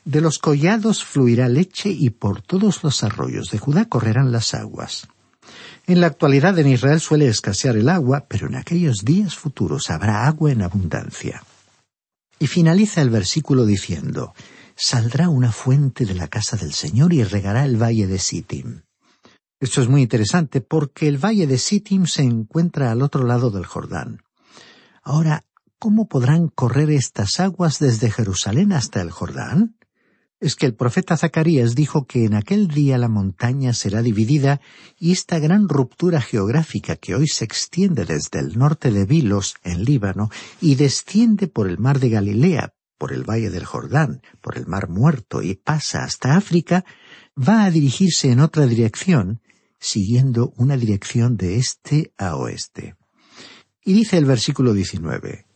De 0.07 0.21
los 0.21 0.39
collados 0.39 1.03
fluirá 1.03 1.49
leche 1.49 1.89
y 1.89 2.11
por 2.11 2.41
todos 2.41 2.81
los 2.81 3.03
arroyos 3.03 3.51
de 3.51 3.57
Judá 3.57 3.89
correrán 3.89 4.31
las 4.31 4.53
aguas. 4.53 5.09
En 5.85 5.99
la 5.99 6.07
actualidad 6.07 6.57
en 6.59 6.69
Israel 6.69 7.01
suele 7.01 7.27
escasear 7.27 7.75
el 7.75 7.89
agua, 7.89 8.25
pero 8.29 8.47
en 8.47 8.55
aquellos 8.55 9.03
días 9.03 9.35
futuros 9.35 9.89
habrá 9.89 10.25
agua 10.25 10.53
en 10.53 10.61
abundancia. 10.61 11.43
Y 12.39 12.47
finaliza 12.47 13.01
el 13.01 13.09
versículo 13.09 13.65
diciendo, 13.65 14.33
Saldrá 14.77 15.27
una 15.27 15.51
fuente 15.51 16.05
de 16.05 16.13
la 16.13 16.29
casa 16.29 16.55
del 16.55 16.71
Señor 16.71 17.11
y 17.11 17.25
regará 17.25 17.65
el 17.65 17.75
valle 17.75 18.07
de 18.07 18.17
Sittim. 18.17 18.83
Esto 19.59 19.81
es 19.81 19.89
muy 19.89 20.03
interesante 20.03 20.61
porque 20.61 21.09
el 21.09 21.17
valle 21.17 21.47
de 21.47 21.57
Sittim 21.57 22.05
se 22.05 22.21
encuentra 22.21 22.93
al 22.93 23.01
otro 23.01 23.25
lado 23.25 23.51
del 23.51 23.65
Jordán. 23.65 24.21
Ahora, 25.03 25.43
¿cómo 25.79 26.07
podrán 26.07 26.47
correr 26.47 26.91
estas 26.91 27.41
aguas 27.41 27.79
desde 27.79 28.09
Jerusalén 28.09 28.71
hasta 28.71 29.01
el 29.01 29.11
Jordán? 29.11 29.76
Es 30.39 30.55
que 30.55 30.67
el 30.67 30.75
profeta 30.75 31.17
Zacarías 31.17 31.73
dijo 31.73 32.05
que 32.05 32.25
en 32.25 32.35
aquel 32.35 32.67
día 32.67 32.99
la 32.99 33.07
montaña 33.07 33.73
será 33.73 34.03
dividida 34.03 34.61
y 34.99 35.11
esta 35.11 35.39
gran 35.39 35.67
ruptura 35.67 36.21
geográfica 36.21 36.95
que 36.95 37.15
hoy 37.15 37.27
se 37.27 37.43
extiende 37.43 38.05
desde 38.05 38.39
el 38.39 38.55
norte 38.55 38.91
de 38.91 39.05
Vilos, 39.05 39.55
en 39.63 39.83
Líbano, 39.83 40.29
y 40.61 40.75
desciende 40.75 41.47
por 41.47 41.67
el 41.67 41.79
mar 41.79 41.99
de 41.99 42.09
Galilea, 42.09 42.75
por 42.99 43.13
el 43.13 43.23
valle 43.23 43.49
del 43.49 43.65
Jordán, 43.65 44.21
por 44.39 44.57
el 44.59 44.67
mar 44.67 44.89
muerto 44.89 45.41
y 45.41 45.55
pasa 45.55 46.03
hasta 46.03 46.37
África, 46.37 46.85
va 47.35 47.65
a 47.65 47.71
dirigirse 47.71 48.29
en 48.31 48.39
otra 48.39 48.67
dirección, 48.67 49.41
siguiendo 49.79 50.53
una 50.55 50.77
dirección 50.77 51.35
de 51.35 51.57
este 51.57 52.13
a 52.15 52.35
oeste. 52.35 52.95
Y 53.83 53.93
dice 53.93 54.19
el 54.19 54.25
versículo 54.25 54.73
19, 54.73 55.46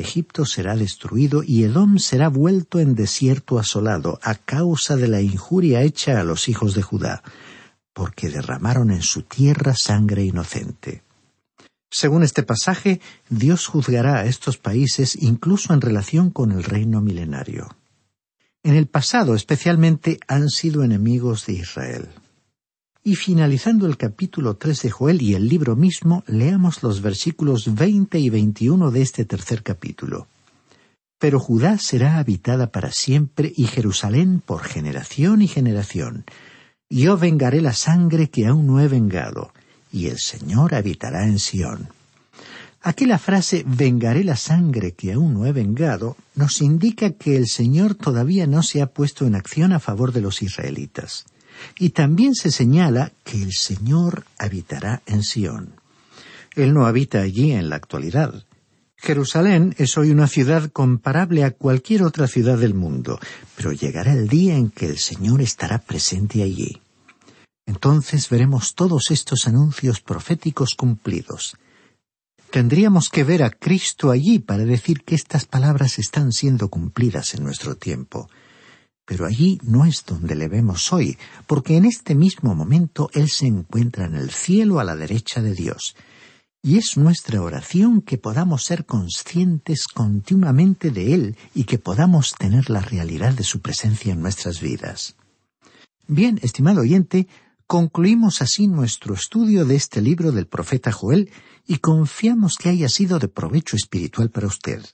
Egipto 0.00 0.44
será 0.44 0.76
destruido 0.76 1.42
y 1.42 1.64
Edom 1.64 1.98
será 1.98 2.28
vuelto 2.28 2.80
en 2.80 2.94
desierto 2.94 3.58
asolado 3.58 4.18
a 4.22 4.34
causa 4.34 4.96
de 4.96 5.08
la 5.08 5.20
injuria 5.20 5.82
hecha 5.82 6.20
a 6.20 6.24
los 6.24 6.48
hijos 6.48 6.74
de 6.74 6.82
Judá, 6.82 7.22
porque 7.92 8.28
derramaron 8.28 8.90
en 8.90 9.02
su 9.02 9.22
tierra 9.22 9.74
sangre 9.76 10.24
inocente. 10.24 11.02
Según 11.90 12.22
este 12.22 12.42
pasaje, 12.42 13.00
Dios 13.28 13.66
juzgará 13.66 14.20
a 14.20 14.26
estos 14.26 14.56
países 14.56 15.16
incluso 15.20 15.74
en 15.74 15.80
relación 15.80 16.30
con 16.30 16.52
el 16.52 16.62
reino 16.62 17.00
milenario. 17.00 17.76
En 18.62 18.76
el 18.76 18.86
pasado 18.86 19.34
especialmente 19.34 20.20
han 20.28 20.50
sido 20.50 20.84
enemigos 20.84 21.46
de 21.46 21.54
Israel. 21.54 22.08
Y 23.02 23.16
finalizando 23.16 23.86
el 23.86 23.96
capítulo 23.96 24.56
tres 24.56 24.82
de 24.82 24.90
Joel 24.90 25.22
y 25.22 25.34
el 25.34 25.48
libro 25.48 25.74
mismo, 25.74 26.22
leamos 26.26 26.82
los 26.82 27.00
versículos 27.00 27.74
veinte 27.74 28.18
y 28.18 28.28
veintiuno 28.28 28.90
de 28.90 29.00
este 29.00 29.24
tercer 29.24 29.62
capítulo. 29.62 30.26
Pero 31.18 31.40
Judá 31.40 31.78
será 31.78 32.18
habitada 32.18 32.70
para 32.70 32.92
siempre 32.92 33.52
y 33.56 33.64
Jerusalén 33.64 34.42
por 34.44 34.64
generación 34.64 35.40
y 35.40 35.48
generación. 35.48 36.26
Yo 36.90 37.16
vengaré 37.16 37.62
la 37.62 37.72
sangre 37.72 38.28
que 38.28 38.46
aún 38.46 38.66
no 38.66 38.80
he 38.80 38.88
vengado, 38.88 39.52
y 39.90 40.08
el 40.08 40.18
Señor 40.18 40.74
habitará 40.74 41.24
en 41.24 41.38
Sión. 41.38 41.88
Aquí 42.82 43.06
la 43.06 43.18
frase 43.18 43.64
vengaré 43.66 44.24
la 44.24 44.36
sangre 44.36 44.92
que 44.92 45.14
aún 45.14 45.32
no 45.32 45.46
he 45.46 45.52
vengado 45.52 46.18
nos 46.34 46.60
indica 46.60 47.10
que 47.10 47.36
el 47.36 47.46
Señor 47.46 47.94
todavía 47.94 48.46
no 48.46 48.62
se 48.62 48.82
ha 48.82 48.86
puesto 48.86 49.26
en 49.26 49.36
acción 49.36 49.72
a 49.72 49.80
favor 49.80 50.12
de 50.12 50.20
los 50.20 50.42
israelitas. 50.42 51.24
Y 51.78 51.90
también 51.90 52.34
se 52.34 52.50
señala 52.50 53.12
que 53.24 53.42
el 53.42 53.52
Señor 53.52 54.24
habitará 54.38 55.02
en 55.06 55.22
Sión. 55.22 55.74
Él 56.54 56.74
no 56.74 56.86
habita 56.86 57.20
allí 57.20 57.52
en 57.52 57.68
la 57.70 57.76
actualidad. 57.76 58.44
Jerusalén 58.96 59.74
es 59.78 59.96
hoy 59.96 60.10
una 60.10 60.26
ciudad 60.26 60.70
comparable 60.70 61.44
a 61.44 61.52
cualquier 61.52 62.02
otra 62.02 62.26
ciudad 62.26 62.58
del 62.58 62.74
mundo, 62.74 63.18
pero 63.56 63.72
llegará 63.72 64.12
el 64.12 64.28
día 64.28 64.56
en 64.56 64.70
que 64.70 64.86
el 64.86 64.98
Señor 64.98 65.40
estará 65.40 65.78
presente 65.78 66.42
allí. 66.42 66.80
Entonces 67.64 68.28
veremos 68.28 68.74
todos 68.74 69.10
estos 69.10 69.46
anuncios 69.46 70.00
proféticos 70.00 70.74
cumplidos. 70.74 71.56
Tendríamos 72.50 73.08
que 73.08 73.22
ver 73.22 73.42
a 73.44 73.50
Cristo 73.50 74.10
allí 74.10 74.40
para 74.40 74.64
decir 74.64 75.02
que 75.02 75.14
estas 75.14 75.44
palabras 75.46 75.98
están 75.98 76.32
siendo 76.32 76.68
cumplidas 76.68 77.34
en 77.34 77.44
nuestro 77.44 77.76
tiempo. 77.76 78.28
Pero 79.10 79.26
allí 79.26 79.58
no 79.64 79.86
es 79.86 80.04
donde 80.06 80.36
le 80.36 80.46
vemos 80.46 80.92
hoy, 80.92 81.18
porque 81.48 81.76
en 81.76 81.84
este 81.84 82.14
mismo 82.14 82.54
momento 82.54 83.10
Él 83.12 83.28
se 83.28 83.48
encuentra 83.48 84.04
en 84.04 84.14
el 84.14 84.30
cielo 84.30 84.78
a 84.78 84.84
la 84.84 84.94
derecha 84.94 85.42
de 85.42 85.52
Dios. 85.52 85.96
Y 86.62 86.78
es 86.78 86.96
nuestra 86.96 87.42
oración 87.42 88.02
que 88.02 88.18
podamos 88.18 88.62
ser 88.62 88.86
conscientes 88.86 89.88
continuamente 89.88 90.92
de 90.92 91.12
Él 91.14 91.36
y 91.56 91.64
que 91.64 91.80
podamos 91.80 92.34
tener 92.38 92.70
la 92.70 92.82
realidad 92.82 93.32
de 93.32 93.42
su 93.42 93.60
presencia 93.60 94.12
en 94.12 94.22
nuestras 94.22 94.60
vidas. 94.60 95.16
Bien, 96.06 96.38
estimado 96.40 96.82
oyente, 96.82 97.26
Concluimos 97.66 98.42
así 98.42 98.66
nuestro 98.66 99.14
estudio 99.14 99.64
de 99.64 99.76
este 99.76 100.00
libro 100.00 100.32
del 100.32 100.48
profeta 100.48 100.90
Joel 100.90 101.30
y 101.68 101.78
confiamos 101.78 102.56
que 102.56 102.68
haya 102.68 102.88
sido 102.88 103.20
de 103.20 103.28
provecho 103.28 103.76
espiritual 103.76 104.28
para 104.30 104.48
usted. 104.48 104.84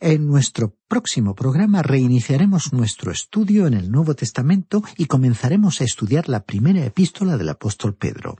En 0.00 0.26
nuestro 0.26 0.76
próximo 0.88 1.34
programa 1.34 1.82
reiniciaremos 1.82 2.72
nuestro 2.72 3.12
estudio 3.12 3.66
en 3.66 3.74
el 3.74 3.90
Nuevo 3.90 4.14
Testamento 4.14 4.82
y 4.96 5.06
comenzaremos 5.06 5.80
a 5.80 5.84
estudiar 5.84 6.28
la 6.28 6.44
primera 6.44 6.84
epístola 6.84 7.36
del 7.36 7.48
apóstol 7.48 7.94
Pedro. 7.94 8.36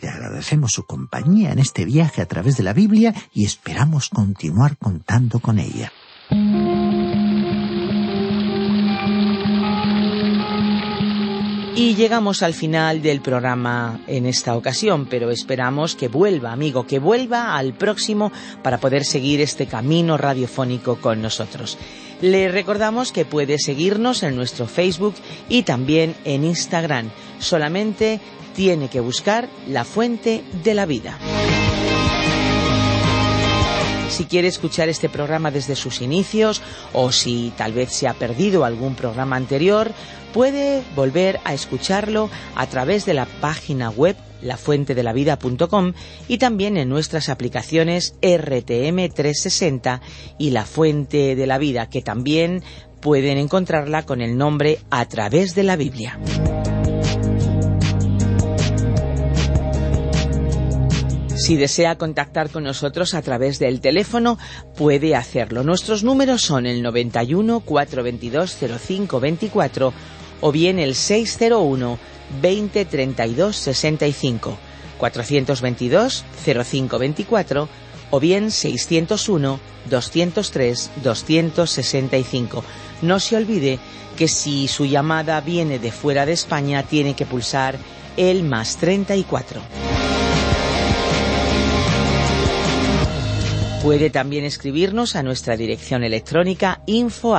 Le 0.00 0.08
agradecemos 0.08 0.72
su 0.72 0.84
compañía 0.84 1.52
en 1.52 1.58
este 1.58 1.84
viaje 1.84 2.20
a 2.20 2.26
través 2.26 2.56
de 2.56 2.64
la 2.64 2.72
Biblia 2.72 3.14
y 3.32 3.44
esperamos 3.44 4.08
continuar 4.08 4.76
contando 4.76 5.38
con 5.38 5.58
ella. 5.58 5.92
Y 11.76 11.96
llegamos 11.96 12.44
al 12.44 12.54
final 12.54 13.02
del 13.02 13.20
programa 13.20 14.00
en 14.06 14.26
esta 14.26 14.56
ocasión, 14.56 15.06
pero 15.06 15.32
esperamos 15.32 15.96
que 15.96 16.06
vuelva, 16.06 16.52
amigo, 16.52 16.86
que 16.86 17.00
vuelva 17.00 17.56
al 17.56 17.74
próximo 17.74 18.30
para 18.62 18.78
poder 18.78 19.04
seguir 19.04 19.40
este 19.40 19.66
camino 19.66 20.16
radiofónico 20.16 21.00
con 21.00 21.20
nosotros. 21.20 21.76
Le 22.20 22.48
recordamos 22.48 23.10
que 23.10 23.24
puede 23.24 23.58
seguirnos 23.58 24.22
en 24.22 24.36
nuestro 24.36 24.68
Facebook 24.68 25.16
y 25.48 25.64
también 25.64 26.14
en 26.24 26.44
Instagram. 26.44 27.10
Solamente 27.40 28.20
tiene 28.54 28.88
que 28.88 29.00
buscar 29.00 29.48
la 29.68 29.84
fuente 29.84 30.44
de 30.62 30.74
la 30.74 30.86
vida. 30.86 31.18
Si 34.14 34.26
quiere 34.26 34.46
escuchar 34.46 34.88
este 34.88 35.08
programa 35.08 35.50
desde 35.50 35.74
sus 35.74 36.00
inicios 36.00 36.62
o 36.92 37.10
si 37.10 37.52
tal 37.56 37.72
vez 37.72 37.90
se 37.90 38.06
ha 38.06 38.14
perdido 38.14 38.64
algún 38.64 38.94
programa 38.94 39.34
anterior, 39.34 39.90
puede 40.32 40.84
volver 40.94 41.40
a 41.42 41.52
escucharlo 41.52 42.30
a 42.54 42.68
través 42.68 43.06
de 43.06 43.14
la 43.14 43.26
página 43.26 43.90
web 43.90 44.14
lafuentedelavida.com 44.40 45.94
y 46.28 46.38
también 46.38 46.76
en 46.76 46.90
nuestras 46.90 47.28
aplicaciones 47.28 48.14
RTM 48.22 49.08
360 49.12 50.00
y 50.38 50.50
La 50.50 50.64
Fuente 50.64 51.34
de 51.34 51.46
la 51.48 51.58
Vida, 51.58 51.90
que 51.90 52.00
también 52.00 52.62
pueden 53.00 53.36
encontrarla 53.36 54.06
con 54.06 54.20
el 54.20 54.38
nombre 54.38 54.78
A 54.90 55.06
través 55.06 55.56
de 55.56 55.64
la 55.64 55.74
Biblia. 55.74 56.20
Si 61.44 61.56
desea 61.56 61.98
contactar 61.98 62.48
con 62.48 62.64
nosotros 62.64 63.12
a 63.12 63.20
través 63.20 63.58
del 63.58 63.82
teléfono, 63.82 64.38
puede 64.78 65.14
hacerlo. 65.14 65.62
Nuestros 65.62 66.02
números 66.02 66.40
son 66.40 66.64
el 66.64 66.80
91 66.80 67.60
422 67.60 68.56
0524 68.88 69.92
o 70.40 70.52
bien 70.52 70.78
el 70.78 70.94
601 70.94 71.98
20 72.40 72.84
32 72.86 73.56
65 73.56 74.56
422 74.96 76.24
0524 76.46 77.68
o 78.10 78.20
bien 78.20 78.50
601 78.50 79.60
203 79.90 80.90
265. 81.02 82.64
No 83.02 83.20
se 83.20 83.36
olvide 83.36 83.78
que 84.16 84.28
si 84.28 84.66
su 84.66 84.86
llamada 84.86 85.42
viene 85.42 85.78
de 85.78 85.92
fuera 85.92 86.24
de 86.24 86.32
España 86.32 86.84
tiene 86.84 87.14
que 87.14 87.26
pulsar 87.26 87.76
el 88.16 88.44
más 88.44 88.78
34. 88.78 89.60
Puede 93.84 94.08
también 94.08 94.46
escribirnos 94.46 95.14
a 95.14 95.22
nuestra 95.22 95.58
dirección 95.58 96.04
electrónica 96.04 96.80
info 96.86 97.36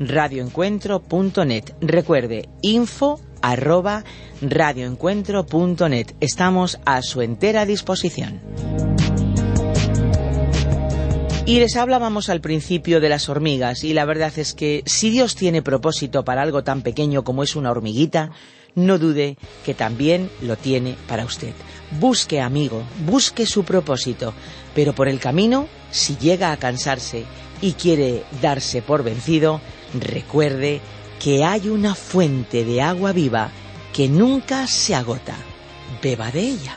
radioencuentro.net. 0.00 1.64
Recuerde, 1.80 2.48
info 2.62 3.20
arroba 3.42 4.02
radioencuentro.net. 4.42 6.14
Estamos 6.18 6.80
a 6.84 7.00
su 7.02 7.22
entera 7.22 7.64
disposición. 7.64 8.40
Y 11.46 11.60
les 11.60 11.76
hablábamos 11.76 12.28
al 12.28 12.40
principio 12.40 13.00
de 13.00 13.08
las 13.08 13.28
hormigas 13.28 13.84
y 13.84 13.94
la 13.94 14.04
verdad 14.04 14.36
es 14.36 14.52
que 14.52 14.82
si 14.84 15.10
Dios 15.10 15.36
tiene 15.36 15.62
propósito 15.62 16.24
para 16.24 16.42
algo 16.42 16.64
tan 16.64 16.82
pequeño 16.82 17.22
como 17.22 17.44
es 17.44 17.54
una 17.54 17.70
hormiguita, 17.70 18.32
no 18.74 18.98
dude 18.98 19.36
que 19.64 19.72
también 19.72 20.28
lo 20.42 20.56
tiene 20.56 20.96
para 21.06 21.24
usted. 21.24 21.52
Busque, 22.00 22.40
amigo, 22.40 22.82
busque 23.06 23.46
su 23.46 23.62
propósito, 23.62 24.34
pero 24.74 24.92
por 24.92 25.06
el 25.06 25.20
camino, 25.20 25.68
si 25.92 26.16
llega 26.16 26.50
a 26.50 26.56
cansarse 26.56 27.22
y 27.60 27.74
quiere 27.74 28.24
darse 28.42 28.82
por 28.82 29.04
vencido, 29.04 29.60
recuerde 29.94 30.80
que 31.20 31.44
hay 31.44 31.68
una 31.68 31.94
fuente 31.94 32.64
de 32.64 32.82
agua 32.82 33.12
viva 33.12 33.52
que 33.92 34.08
nunca 34.08 34.66
se 34.66 34.96
agota. 34.96 35.36
Beba 36.02 36.32
de 36.32 36.40
ella. 36.40 36.76